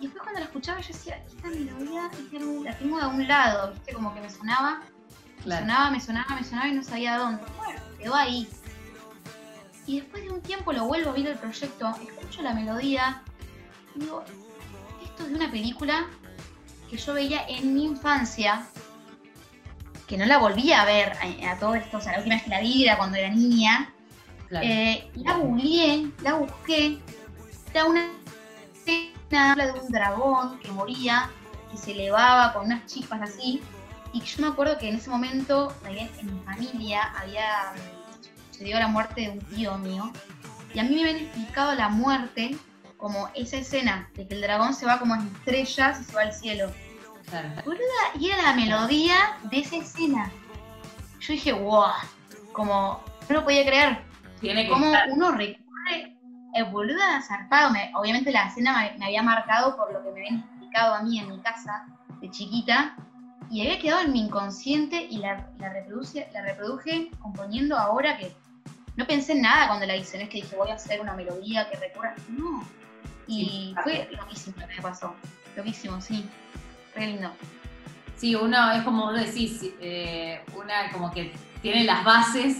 Y 0.00 0.06
después 0.06 0.22
cuando 0.22 0.40
la 0.40 0.46
escuchaba 0.46 0.80
yo 0.80 0.88
decía, 0.88 1.22
esta 1.26 1.48
melodía 1.48 2.10
la 2.64 2.78
tengo 2.78 2.98
de 2.98 3.06
un 3.06 3.28
lado, 3.28 3.72
¿viste? 3.72 3.92
Como 3.92 4.14
que 4.14 4.20
me 4.20 4.30
sonaba. 4.30 4.82
Me 5.44 5.54
sonaba, 5.56 5.90
me 5.90 6.00
sonaba, 6.00 6.36
me 6.36 6.44
sonaba 6.44 6.68
y 6.68 6.72
no 6.72 6.82
sabía 6.82 7.18
dónde. 7.18 7.42
Bueno, 7.58 7.80
quedó 7.98 8.14
ahí 8.14 8.48
y 9.86 10.00
después 10.00 10.22
de 10.22 10.30
un 10.30 10.40
tiempo 10.40 10.72
lo 10.72 10.86
vuelvo 10.86 11.10
a 11.10 11.12
ver 11.14 11.26
el 11.26 11.38
proyecto, 11.38 11.94
escucho 12.02 12.42
la 12.42 12.54
melodía 12.54 13.22
y 13.94 14.00
digo, 14.00 14.24
esto 15.02 15.24
es 15.24 15.28
de 15.28 15.34
una 15.34 15.50
película 15.50 16.06
que 16.88 16.96
yo 16.96 17.14
veía 17.14 17.46
en 17.48 17.74
mi 17.74 17.84
infancia, 17.84 18.66
que 20.12 20.18
no 20.18 20.26
la 20.26 20.36
volví 20.36 20.70
a 20.74 20.84
ver 20.84 21.14
a, 21.48 21.56
todo 21.56 21.74
esto, 21.74 21.96
o 21.96 22.00
sea, 22.02 22.12
la 22.12 22.18
última 22.18 22.34
vez 22.34 22.44
que 22.44 22.50
la 22.50 22.60
vi 22.60 22.84
era 22.84 22.98
cuando 22.98 23.16
era 23.16 23.30
niña. 23.30 23.90
Eh, 24.50 25.10
la 25.14 25.36
googleé, 25.38 26.10
la 26.20 26.34
busqué, 26.34 26.98
era 27.72 27.86
una 27.86 28.10
escena 28.74 29.56
de 29.56 29.72
un 29.72 29.90
dragón 29.90 30.58
que 30.58 30.70
moría, 30.70 31.30
que 31.70 31.78
se 31.78 31.92
elevaba 31.92 32.52
con 32.52 32.66
unas 32.66 32.84
chispas 32.84 33.22
así, 33.22 33.62
y 34.12 34.20
yo 34.20 34.42
me 34.42 34.48
acuerdo 34.48 34.76
que 34.76 34.90
en 34.90 34.96
ese 34.96 35.08
momento 35.08 35.74
en 35.88 36.26
mi 36.26 36.40
familia 36.44 37.04
había 37.16 37.72
dio 38.62 38.78
la 38.78 38.88
muerte 38.88 39.22
de 39.22 39.30
un 39.30 39.40
tío 39.40 39.78
mío. 39.78 40.12
Y 40.74 40.78
a 40.78 40.82
mí 40.82 40.94
me 40.94 41.02
habían 41.02 41.24
explicado 41.24 41.74
la 41.74 41.88
muerte 41.88 42.54
como 42.98 43.30
esa 43.34 43.56
escena 43.56 44.10
de 44.14 44.28
que 44.28 44.34
el 44.34 44.42
dragón 44.42 44.74
se 44.74 44.84
va 44.84 44.98
como 44.98 45.14
en 45.14 45.22
estrellas 45.38 46.02
y 46.02 46.04
se 46.04 46.12
va 46.14 46.20
al 46.20 46.34
cielo. 46.34 46.70
Y 48.18 48.30
era 48.30 48.42
la 48.42 48.54
melodía 48.54 49.38
de 49.44 49.58
esa 49.60 49.76
escena. 49.76 50.30
Yo 51.20 51.32
dije, 51.32 51.52
wow, 51.52 51.92
como 52.52 53.02
no 53.28 53.36
lo 53.36 53.44
podía 53.44 53.64
creer. 53.64 54.02
Tiene 54.40 54.68
como 54.68 54.92
uno 55.10 55.32
recorre, 55.32 56.16
el 56.54 56.64
boluda 56.66 57.22
zarpado. 57.22 57.72
obviamente 57.94 58.32
la 58.32 58.48
escena 58.48 58.92
me, 58.98 59.04
había 59.04 59.22
marcado 59.22 59.76
por 59.76 59.92
lo 59.92 60.02
que 60.02 60.10
me 60.10 60.20
habían 60.20 60.40
explicado 60.40 60.94
a 60.94 61.02
mí 61.02 61.18
en 61.18 61.28
mi 61.28 61.38
casa 61.40 61.86
de 62.20 62.30
chiquita 62.30 62.96
y 63.50 63.60
había 63.62 63.78
quedado 63.78 64.02
en 64.02 64.12
mi 64.12 64.20
inconsciente 64.20 65.06
y 65.10 65.18
la, 65.18 65.48
la, 65.58 65.72
reproduje, 65.72 66.28
la 66.32 66.42
reproduje 66.42 67.10
componiendo 67.20 67.76
ahora 67.76 68.16
que 68.16 68.34
no 68.96 69.06
pensé 69.06 69.32
en 69.32 69.42
nada 69.42 69.68
cuando 69.68 69.86
la 69.86 69.96
hice, 69.96 70.18
no 70.18 70.24
es 70.24 70.28
que 70.28 70.42
dije 70.42 70.56
voy 70.56 70.70
a 70.70 70.74
hacer 70.74 71.00
una 71.00 71.14
melodía 71.14 71.68
que 71.70 71.76
recurra, 71.76 72.14
no. 72.28 72.64
Y 73.26 73.74
fue 73.82 74.08
loquísimo 74.10 74.56
lo 74.58 74.68
que 74.68 74.76
me 74.76 74.82
pasó, 74.82 75.14
loquísimo, 75.56 76.00
sí, 76.00 76.28
re 76.94 77.06
lindo. 77.06 77.30
Sí, 78.16 78.34
uno 78.34 78.72
es 78.72 78.82
como 78.82 79.06
vos 79.06 79.20
decís, 79.20 79.64
eh, 79.80 80.40
una 80.56 80.90
como 80.92 81.10
que 81.10 81.32
tiene 81.60 81.84
las 81.84 82.04
bases 82.04 82.58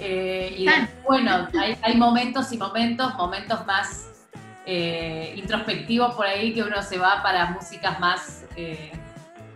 eh, 0.00 0.54
y 0.58 0.66
bueno, 1.06 1.48
hay, 1.82 1.96
momentos 1.96 2.52
y 2.52 2.58
momentos, 2.58 3.14
momentos 3.14 3.66
más 3.66 4.28
eh, 4.66 5.34
introspectivos 5.36 6.14
por 6.14 6.26
ahí 6.26 6.52
que 6.52 6.62
uno 6.62 6.82
se 6.82 6.98
va 6.98 7.22
para 7.22 7.50
músicas 7.50 7.98
más 7.98 8.44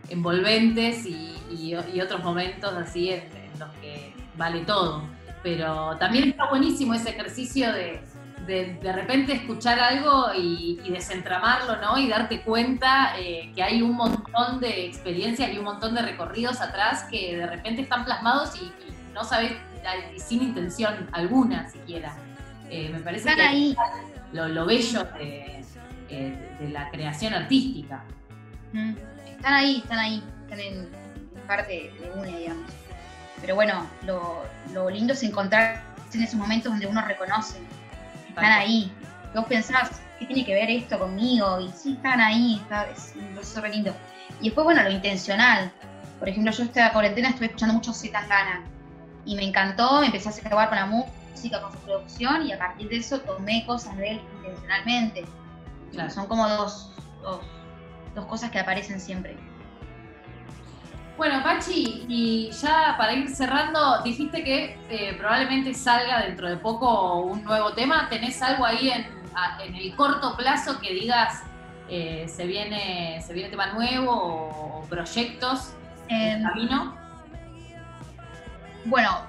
envolventes 0.09 1.05
y, 1.07 1.29
otros 2.03 2.25
momentos 2.25 2.73
así 2.75 3.11
en 3.11 3.23
los 3.59 3.71
que 3.81 4.15
vale 4.37 4.61
todo 4.61 5.05
pero 5.43 5.97
también 5.99 6.31
está 6.31 6.49
buenísimo 6.49 6.95
ese 6.95 7.11
ejercicio 7.11 7.73
de 7.73 8.01
de, 8.47 8.93
repente 8.93 9.33
escuchar 9.33 9.79
algo 9.79 10.33
y, 10.35 10.81
desentramarlo, 10.91 11.77
¿no? 11.77 11.99
Y 11.99 12.09
darte 12.09 12.43
cuenta 12.43 13.19
eh, 13.19 13.51
que 13.55 13.63
hay 13.63 13.83
un 13.83 13.95
montón 13.95 14.61
de 14.61 14.87
experiencias 14.87 15.53
y 15.53 15.59
un 15.59 15.65
montón 15.65 15.95
de 15.95 16.03
recorridos 16.03 16.61
atrás 16.61 17.05
que 17.11 17.37
de 17.37 17.47
repente 17.47 17.83
están 17.83 18.05
plasmados 18.05 18.61
y, 18.61 18.71
no 19.13 19.25
sabes, 19.25 19.53
sin 20.17 20.43
intención 20.43 21.09
alguna 21.13 21.69
siquiera. 21.71 22.15
Eh, 22.71 22.89
me 22.93 23.01
parece 23.01 23.31
están 23.31 23.47
ahí. 23.47 23.77
Lo, 24.33 24.49
lo, 24.49 24.65
bello 24.65 25.05
de, 25.19 25.63
eh, 26.09 26.57
de, 26.59 26.69
la 26.71 26.91
creación 26.91 27.35
artística. 27.35 28.05
Están 29.27 29.55
ahí, 29.55 29.79
están 29.79 29.99
ahí, 29.99 30.25
están 30.43 30.61
en 30.61 30.89
parte 31.47 31.93
de 32.01 32.11
una, 32.15 32.27
digamos. 32.27 32.71
Pero 33.41 33.55
bueno, 33.55 33.87
lo, 34.07 34.91
lindo 34.91 35.15
es 35.15 35.23
encontrar 35.23 35.83
en 36.15 36.23
esos 36.23 36.37
momentos 36.37 36.71
donde 36.71 36.87
uno 36.87 37.03
reconoce, 37.03 37.59
están 38.33 38.53
ahí. 38.53 38.93
Vos 39.35 39.45
pensás, 39.47 40.01
¿qué 40.19 40.27
tiene 40.27 40.45
que 40.45 40.55
ver 40.55 40.71
esto 40.71 40.99
conmigo? 40.99 41.61
Y 41.61 41.71
sí, 41.71 41.93
están 41.93 42.21
ahí, 42.21 42.59
está, 42.63 42.89
es 42.91 43.15
un 43.17 43.35
proceso 43.35 43.67
lindo. 43.67 43.95
Y 44.41 44.47
después, 44.47 44.65
bueno, 44.65 44.83
lo 44.83 44.91
intencional. 44.91 45.73
Por 46.19 46.29
ejemplo, 46.29 46.53
yo 46.53 46.65
esta 46.65 46.93
cuarentena 46.93 47.29
estuve 47.29 47.47
escuchando 47.47 47.75
mucho 47.75 47.93
Zetangana 47.93 48.65
y 49.25 49.35
me 49.35 49.45
encantó, 49.45 50.01
me 50.01 50.07
empecé 50.07 50.29
a 50.29 50.51
jugar 50.51 50.69
con 50.69 50.79
la 50.79 50.87
música, 50.87 51.61
con 51.61 51.73
su 51.73 51.79
producción 51.79 52.47
y 52.47 52.53
a 52.53 52.59
partir 52.59 52.89
de 52.89 52.97
eso 52.97 53.21
tomé 53.21 53.65
cosas 53.67 53.97
de 53.97 54.13
él 54.13 54.21
intencionalmente. 54.37 55.25
Son 56.13 56.27
como 56.27 56.49
dos, 56.49 56.91
dos 58.15 58.27
cosas 58.27 58.51
que 58.51 58.59
aparecen 58.59 59.01
siempre. 59.01 59.37
Bueno, 61.23 61.41
Pachi, 61.45 62.05
y 62.09 62.51
ya 62.51 62.97
para 62.99 63.13
ir 63.13 63.29
cerrando, 63.29 64.03
dijiste 64.03 64.43
que 64.43 64.77
eh, 64.91 65.15
probablemente 65.17 65.73
salga 65.73 66.23
dentro 66.23 66.49
de 66.49 66.57
poco 66.57 67.21
un 67.21 67.45
nuevo 67.45 67.75
tema. 67.75 68.09
¿Tenés 68.09 68.43
algo 68.43 68.65
ahí 68.65 68.91
en, 68.91 69.07
el 69.73 69.95
corto 69.95 70.37
plazo 70.37 70.81
que 70.81 70.93
digas 70.93 71.45
eh, 71.89 72.27
se 72.27 72.45
viene 72.45 73.23
se 73.25 73.35
viene 73.35 73.51
tema 73.51 73.67
nuevo 73.67 74.13
o, 74.13 74.87
proyectos? 74.91 75.75
el 76.09 76.43
camino? 76.43 76.97
Bueno, 78.87 79.21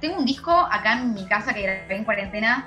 tengo 0.00 0.16
un 0.16 0.24
disco 0.24 0.52
acá 0.52 0.94
en 1.00 1.12
mi 1.12 1.26
casa 1.26 1.52
que 1.52 1.64
grabé 1.64 1.96
en 1.96 2.04
cuarentena. 2.04 2.66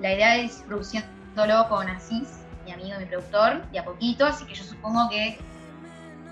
La 0.00 0.12
idea 0.12 0.36
es 0.36 0.62
produciéndolo 0.68 1.66
con 1.70 1.88
Asís, 1.88 2.28
mi 2.66 2.72
amigo, 2.72 2.98
mi 2.98 3.06
productor, 3.06 3.64
de 3.70 3.78
a 3.78 3.84
poquito, 3.86 4.26
así 4.26 4.44
que 4.44 4.54
yo 4.54 4.64
supongo 4.64 5.08
que 5.08 5.38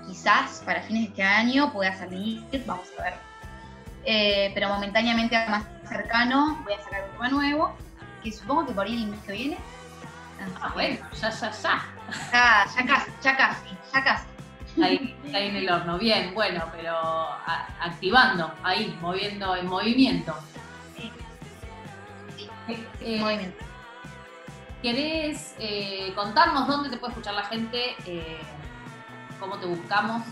quizás 0.07 0.61
para 0.65 0.81
fines 0.81 1.03
de 1.03 1.09
este 1.09 1.23
año 1.23 1.71
pueda 1.71 1.95
salir, 1.95 2.43
vamos 2.65 2.87
a 2.99 3.03
ver. 3.03 3.13
Eh, 4.05 4.51
pero 4.53 4.67
momentáneamente 4.69 5.35
más 5.47 5.63
cercano 5.87 6.59
voy 6.63 6.73
a 6.73 6.83
sacar 6.83 7.03
un 7.05 7.11
tema 7.11 7.29
nuevo, 7.29 7.75
que 8.21 8.31
supongo 8.31 8.65
que 8.65 8.73
por 8.73 8.85
ahí 8.85 8.95
el 9.03 9.07
mes 9.07 9.19
que 9.21 9.31
viene. 9.31 9.57
Ah, 10.61 10.71
bueno, 10.73 10.97
ya, 11.13 11.29
ya, 11.29 11.51
ya. 11.51 11.85
Ya, 12.31 12.65
ya 12.75 12.85
casi, 12.85 13.11
ya 13.21 13.37
casi, 13.37 13.69
ya 13.93 14.03
casi. 14.03 14.25
Ahí, 14.83 15.15
ahí 15.33 15.47
en 15.47 15.55
el 15.55 15.69
horno, 15.69 15.97
bien, 15.97 16.33
bueno, 16.33 16.65
pero 16.75 17.29
activando, 17.79 18.51
ahí, 18.63 18.97
moviendo 19.01 19.55
en 19.55 19.67
movimiento. 19.67 20.35
Sí. 20.97 21.11
Eh, 22.67 22.87
eh, 23.01 23.19
movimiento. 23.21 23.63
¿Querés 24.81 25.55
contarnos 26.13 26.67
dónde 26.67 26.89
te 26.89 26.97
puede 26.97 27.13
escuchar 27.13 27.35
la 27.35 27.45
gente? 27.45 27.95
¿Cómo 29.43 29.57
te 29.57 29.65
buscamos? 29.65 30.23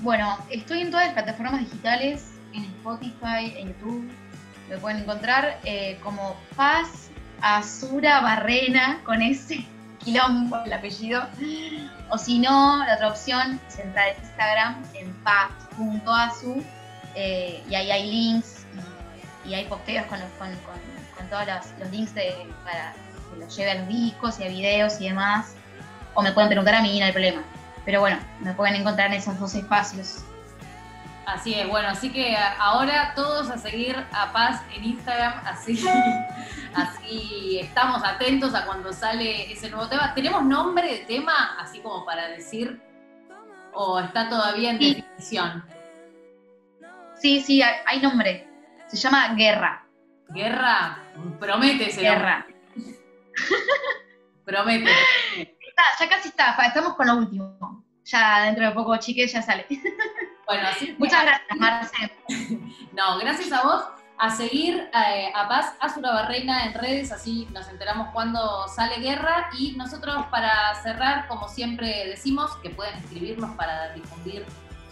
Bueno, 0.00 0.36
estoy 0.50 0.80
en 0.80 0.90
todas 0.90 1.06
las 1.06 1.14
plataformas 1.14 1.60
digitales, 1.60 2.32
en 2.52 2.64
Spotify, 2.64 3.54
en 3.56 3.68
YouTube. 3.68 4.10
Me 4.68 4.78
pueden 4.78 5.02
encontrar 5.02 5.60
eh, 5.62 5.96
como 6.02 6.36
Paz 6.56 7.08
Azura 7.40 8.20
Barrena, 8.20 9.00
con 9.04 9.22
ese 9.22 9.64
quilombo 10.04 10.58
el 10.64 10.72
apellido. 10.72 11.22
O 12.10 12.18
si 12.18 12.40
no, 12.40 12.84
la 12.84 12.94
otra 12.94 13.10
opción 13.10 13.60
es 13.68 13.78
entrar 13.78 14.08
en 14.08 14.24
Instagram 14.24 14.82
en 14.94 15.12
paz.azu 15.22 16.64
eh, 17.14 17.62
y 17.70 17.74
ahí 17.76 17.92
hay 17.92 18.10
links 18.10 18.66
y, 19.44 19.54
hay 19.54 19.66
posteos 19.66 20.04
con, 20.06 20.18
con, 20.18 21.28
todos 21.30 21.46
los, 21.46 21.92
links 21.92 22.10
para 22.64 22.92
que 23.30 23.38
los 23.38 23.56
lleve 23.56 23.70
a 23.70 23.74
los 23.76 23.88
discos 23.88 24.40
y 24.40 24.42
a 24.42 24.48
videos 24.48 25.00
y 25.00 25.10
demás 25.10 25.54
o 26.16 26.22
me 26.22 26.32
pueden 26.32 26.48
preguntar 26.48 26.74
a 26.74 26.82
mí, 26.82 26.98
no 26.98 27.06
hay 27.06 27.12
problema. 27.12 27.42
Pero 27.84 28.00
bueno, 28.00 28.18
me 28.40 28.52
pueden 28.54 28.74
encontrar 28.74 29.08
en 29.08 29.14
esos 29.14 29.38
dos 29.38 29.54
espacios. 29.54 30.24
Así 31.26 31.54
es, 31.54 31.68
bueno, 31.68 31.88
así 31.88 32.10
que 32.10 32.36
ahora 32.58 33.12
todos 33.14 33.50
a 33.50 33.58
seguir 33.58 33.96
a 34.12 34.32
Paz 34.32 34.62
en 34.74 34.84
Instagram, 34.84 35.34
así, 35.44 35.84
así 36.74 37.58
estamos 37.60 38.02
atentos 38.04 38.54
a 38.54 38.64
cuando 38.64 38.92
sale 38.92 39.52
ese 39.52 39.68
nuevo 39.68 39.88
tema. 39.88 40.14
¿Tenemos 40.14 40.44
nombre 40.44 40.86
de 40.88 40.98
tema, 41.04 41.56
así 41.58 41.80
como 41.80 42.04
para 42.04 42.28
decir, 42.28 42.80
o 43.72 43.98
está 44.00 44.28
todavía 44.28 44.70
en 44.70 44.78
definición? 44.78 45.64
Sí, 47.16 47.40
sí, 47.40 47.60
hay 47.62 48.00
nombre. 48.00 48.48
Se 48.86 48.96
llama 48.96 49.34
Guerra. 49.34 49.84
¿Guerra? 50.28 50.98
Promete 51.40 51.90
ese 51.90 52.02
Guerra. 52.02 52.46
Promete 54.44 54.90
ya 55.98 56.08
casi 56.08 56.28
está, 56.28 56.56
estamos 56.66 56.94
con 56.94 57.06
lo 57.06 57.16
último. 57.16 57.84
Ya 58.04 58.42
dentro 58.42 58.64
de 58.64 58.72
poco, 58.72 58.96
chiques, 58.98 59.32
ya 59.32 59.42
sale. 59.42 59.66
Bueno, 60.46 60.68
así 60.68 60.94
Muchas 60.98 61.24
gracias, 61.24 61.58
Marce. 61.58 62.12
No, 62.92 63.18
gracias 63.18 63.52
a 63.52 63.62
vos. 63.62 63.84
A 64.18 64.30
seguir 64.30 64.88
eh, 64.94 65.30
a 65.34 65.46
Paz 65.46 65.74
Azura 65.80 66.12
Barreina 66.12 66.64
en 66.64 66.72
redes, 66.72 67.12
así 67.12 67.46
nos 67.52 67.68
enteramos 67.68 68.08
cuando 68.14 68.66
sale 68.68 69.00
guerra. 69.00 69.50
Y 69.58 69.72
nosotros, 69.72 70.24
para 70.30 70.74
cerrar, 70.76 71.26
como 71.28 71.48
siempre 71.48 72.06
decimos, 72.06 72.56
que 72.62 72.70
pueden 72.70 72.94
escribirnos 72.96 73.54
para 73.56 73.92
difundir 73.92 74.46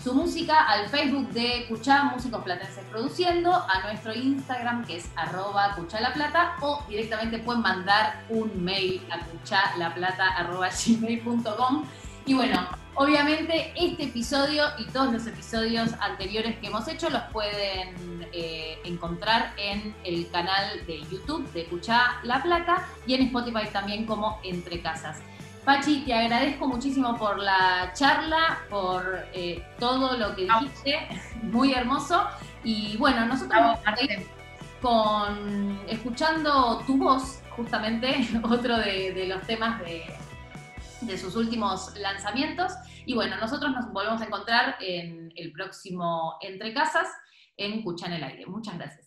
su 0.04 0.14
música 0.14 0.66
al 0.66 0.88
Facebook 0.90 1.30
de 1.30 1.64
Cuchá 1.66 2.04
Músicos 2.04 2.44
Platenses 2.44 2.84
Produciendo, 2.90 3.54
a 3.54 3.80
nuestro 3.84 4.12
Instagram 4.12 4.84
que 4.84 4.98
es 4.98 5.08
arroba 5.16 5.74
cuchalaplata 5.76 6.56
o 6.60 6.84
directamente 6.86 7.38
pueden 7.38 7.62
mandar 7.62 8.22
un 8.28 8.62
mail 8.62 9.00
a 9.10 9.20
cuchalaplata.gmail.com 9.20 11.86
y 12.26 12.34
bueno, 12.34 12.68
obviamente 12.96 13.72
este 13.74 14.04
episodio 14.04 14.66
y 14.78 14.84
todos 14.88 15.10
los 15.10 15.26
episodios 15.26 15.94
anteriores 15.98 16.58
que 16.58 16.66
hemos 16.66 16.86
hecho 16.86 17.08
los 17.08 17.22
pueden 17.32 18.28
eh, 18.30 18.78
encontrar 18.84 19.54
en 19.56 19.96
el 20.04 20.30
canal 20.30 20.84
de 20.86 21.00
YouTube 21.10 21.50
de 21.52 21.64
Cuchá 21.64 22.18
La 22.24 22.42
Plata 22.42 22.86
y 23.06 23.14
en 23.14 23.22
Spotify 23.22 23.70
también 23.72 24.04
como 24.04 24.38
Entre 24.44 24.82
Casas. 24.82 25.22
Pachi, 25.64 26.04
te 26.04 26.12
agradezco 26.12 26.68
muchísimo 26.68 27.16
por 27.16 27.38
la 27.38 27.90
charla, 27.94 28.58
por 28.68 29.26
eh, 29.32 29.64
todo 29.78 30.18
lo 30.18 30.36
que 30.36 30.42
dijiste, 30.42 31.08
muy 31.42 31.72
hermoso. 31.72 32.26
Y 32.62 32.98
bueno, 32.98 33.24
nosotros 33.24 33.60
vamos 33.60 33.78
con 34.82 35.80
escuchando 35.88 36.82
tu 36.86 36.98
voz, 36.98 37.40
justamente, 37.56 38.28
otro 38.42 38.76
de, 38.76 39.26
los 39.26 39.40
temas 39.46 39.80
de, 39.80 40.04
de, 41.00 41.16
sus 41.16 41.34
últimos 41.34 41.96
lanzamientos. 41.96 42.74
Y 43.06 43.14
bueno, 43.14 43.36
nosotros 43.38 43.72
nos 43.72 43.90
volvemos 43.90 44.20
a 44.20 44.26
encontrar 44.26 44.76
en 44.80 45.32
el 45.34 45.50
próximo 45.52 46.36
Entre 46.42 46.74
Casas 46.74 47.08
en 47.56 47.82
Cucha 47.82 48.06
en 48.06 48.12
el 48.12 48.24
Aire. 48.24 48.44
Muchas 48.46 48.76
gracias. 48.76 49.04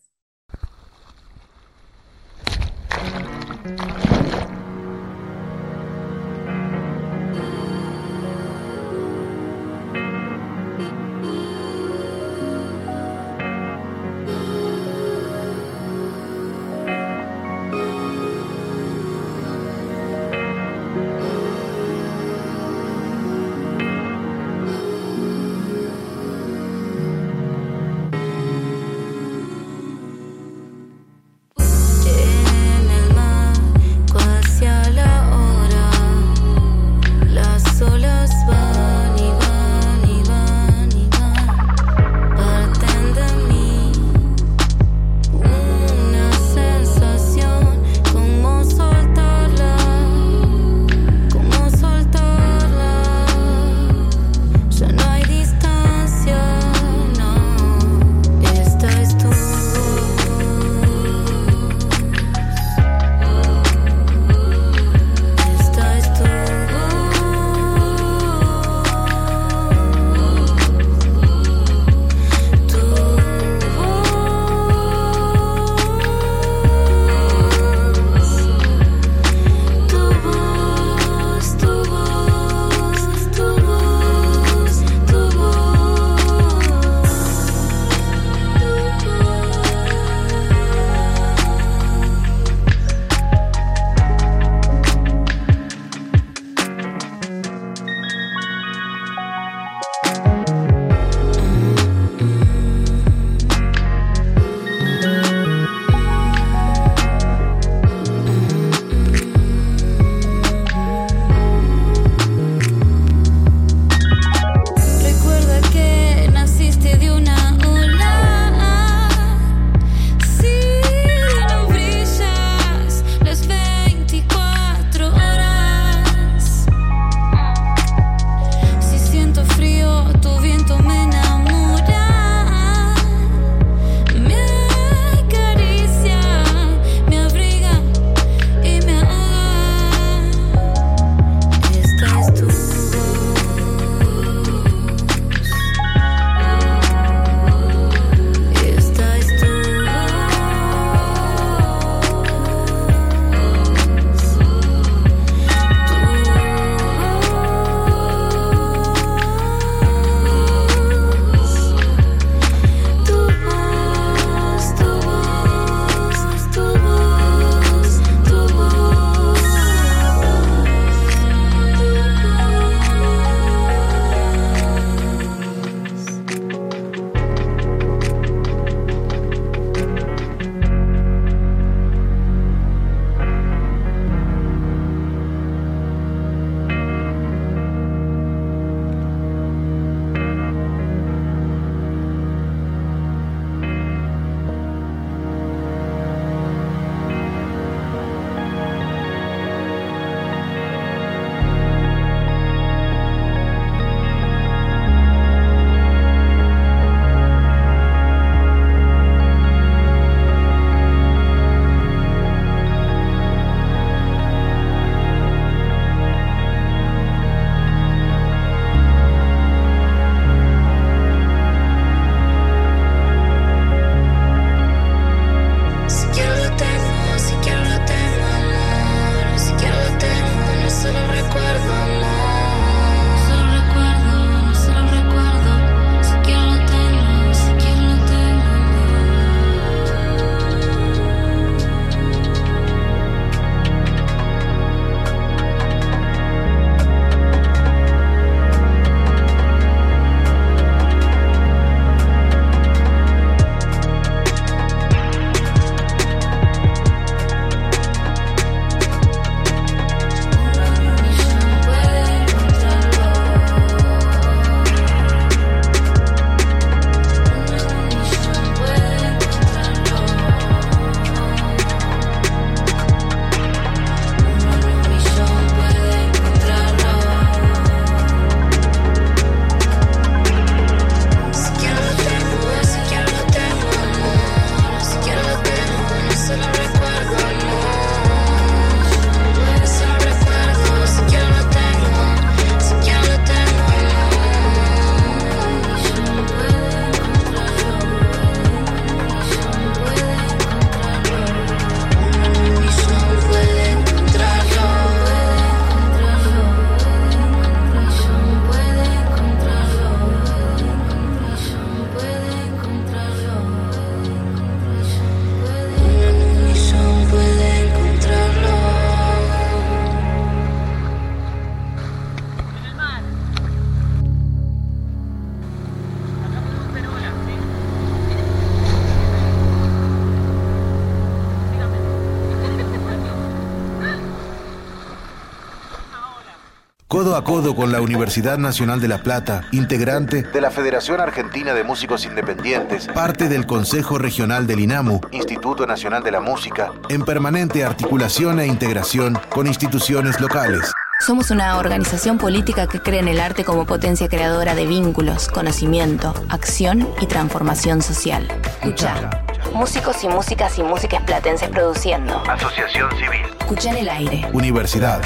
Codo 336.98 337.16
a 337.16 337.24
codo 337.24 337.56
con 337.56 337.72
la 337.72 337.80
Universidad 337.80 338.40
Nacional 338.40 338.82
de 338.82 338.88
La 338.88 338.98
Plata, 338.98 339.44
integrante 339.52 340.24
de 340.24 340.42
la 340.42 340.50
Federación 340.50 341.00
Argentina 341.00 341.54
de 341.54 341.64
Músicos 341.64 342.06
Independientes, 342.08 342.88
parte 342.88 343.30
del 343.30 343.46
Consejo 343.46 344.00
Regional 344.00 344.48
del 344.48 344.62
INAMU, 344.62 345.02
Instituto 345.12 345.68
Nacional 345.68 346.02
de 346.02 346.10
la 346.10 346.22
Música, 346.22 346.72
en 346.90 347.06
permanente 347.06 347.64
articulación 347.64 348.40
e 348.40 348.48
integración 348.48 349.16
con 349.30 349.46
instituciones 349.46 350.20
locales. 350.20 350.72
Somos 351.00 351.30
una 351.30 351.60
organización 351.60 352.18
política 352.18 352.66
que 352.66 352.82
cree 352.82 353.02
en 353.02 353.10
el 353.10 353.20
arte 353.20 353.44
como 353.44 353.68
potencia 353.68 354.10
creadora 354.10 354.56
de 354.56 354.66
vínculos, 354.66 355.28
conocimiento, 355.28 356.16
acción 356.30 356.90
y 357.00 357.06
transformación 357.06 357.84
social. 357.84 358.28
Escucha. 358.64 359.24
Músicos 359.54 360.04
y 360.04 360.08
músicas 360.08 360.58
y 360.58 360.64
músicas 360.64 361.04
platenses 361.04 361.50
produciendo. 361.50 362.24
Asociación 362.28 362.90
Civil. 362.98 363.22
Escucha 363.40 363.70
en 363.70 363.78
el 363.78 363.90
aire. 363.90 364.28
Universidad 364.34 365.04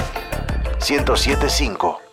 1075. 0.81 2.10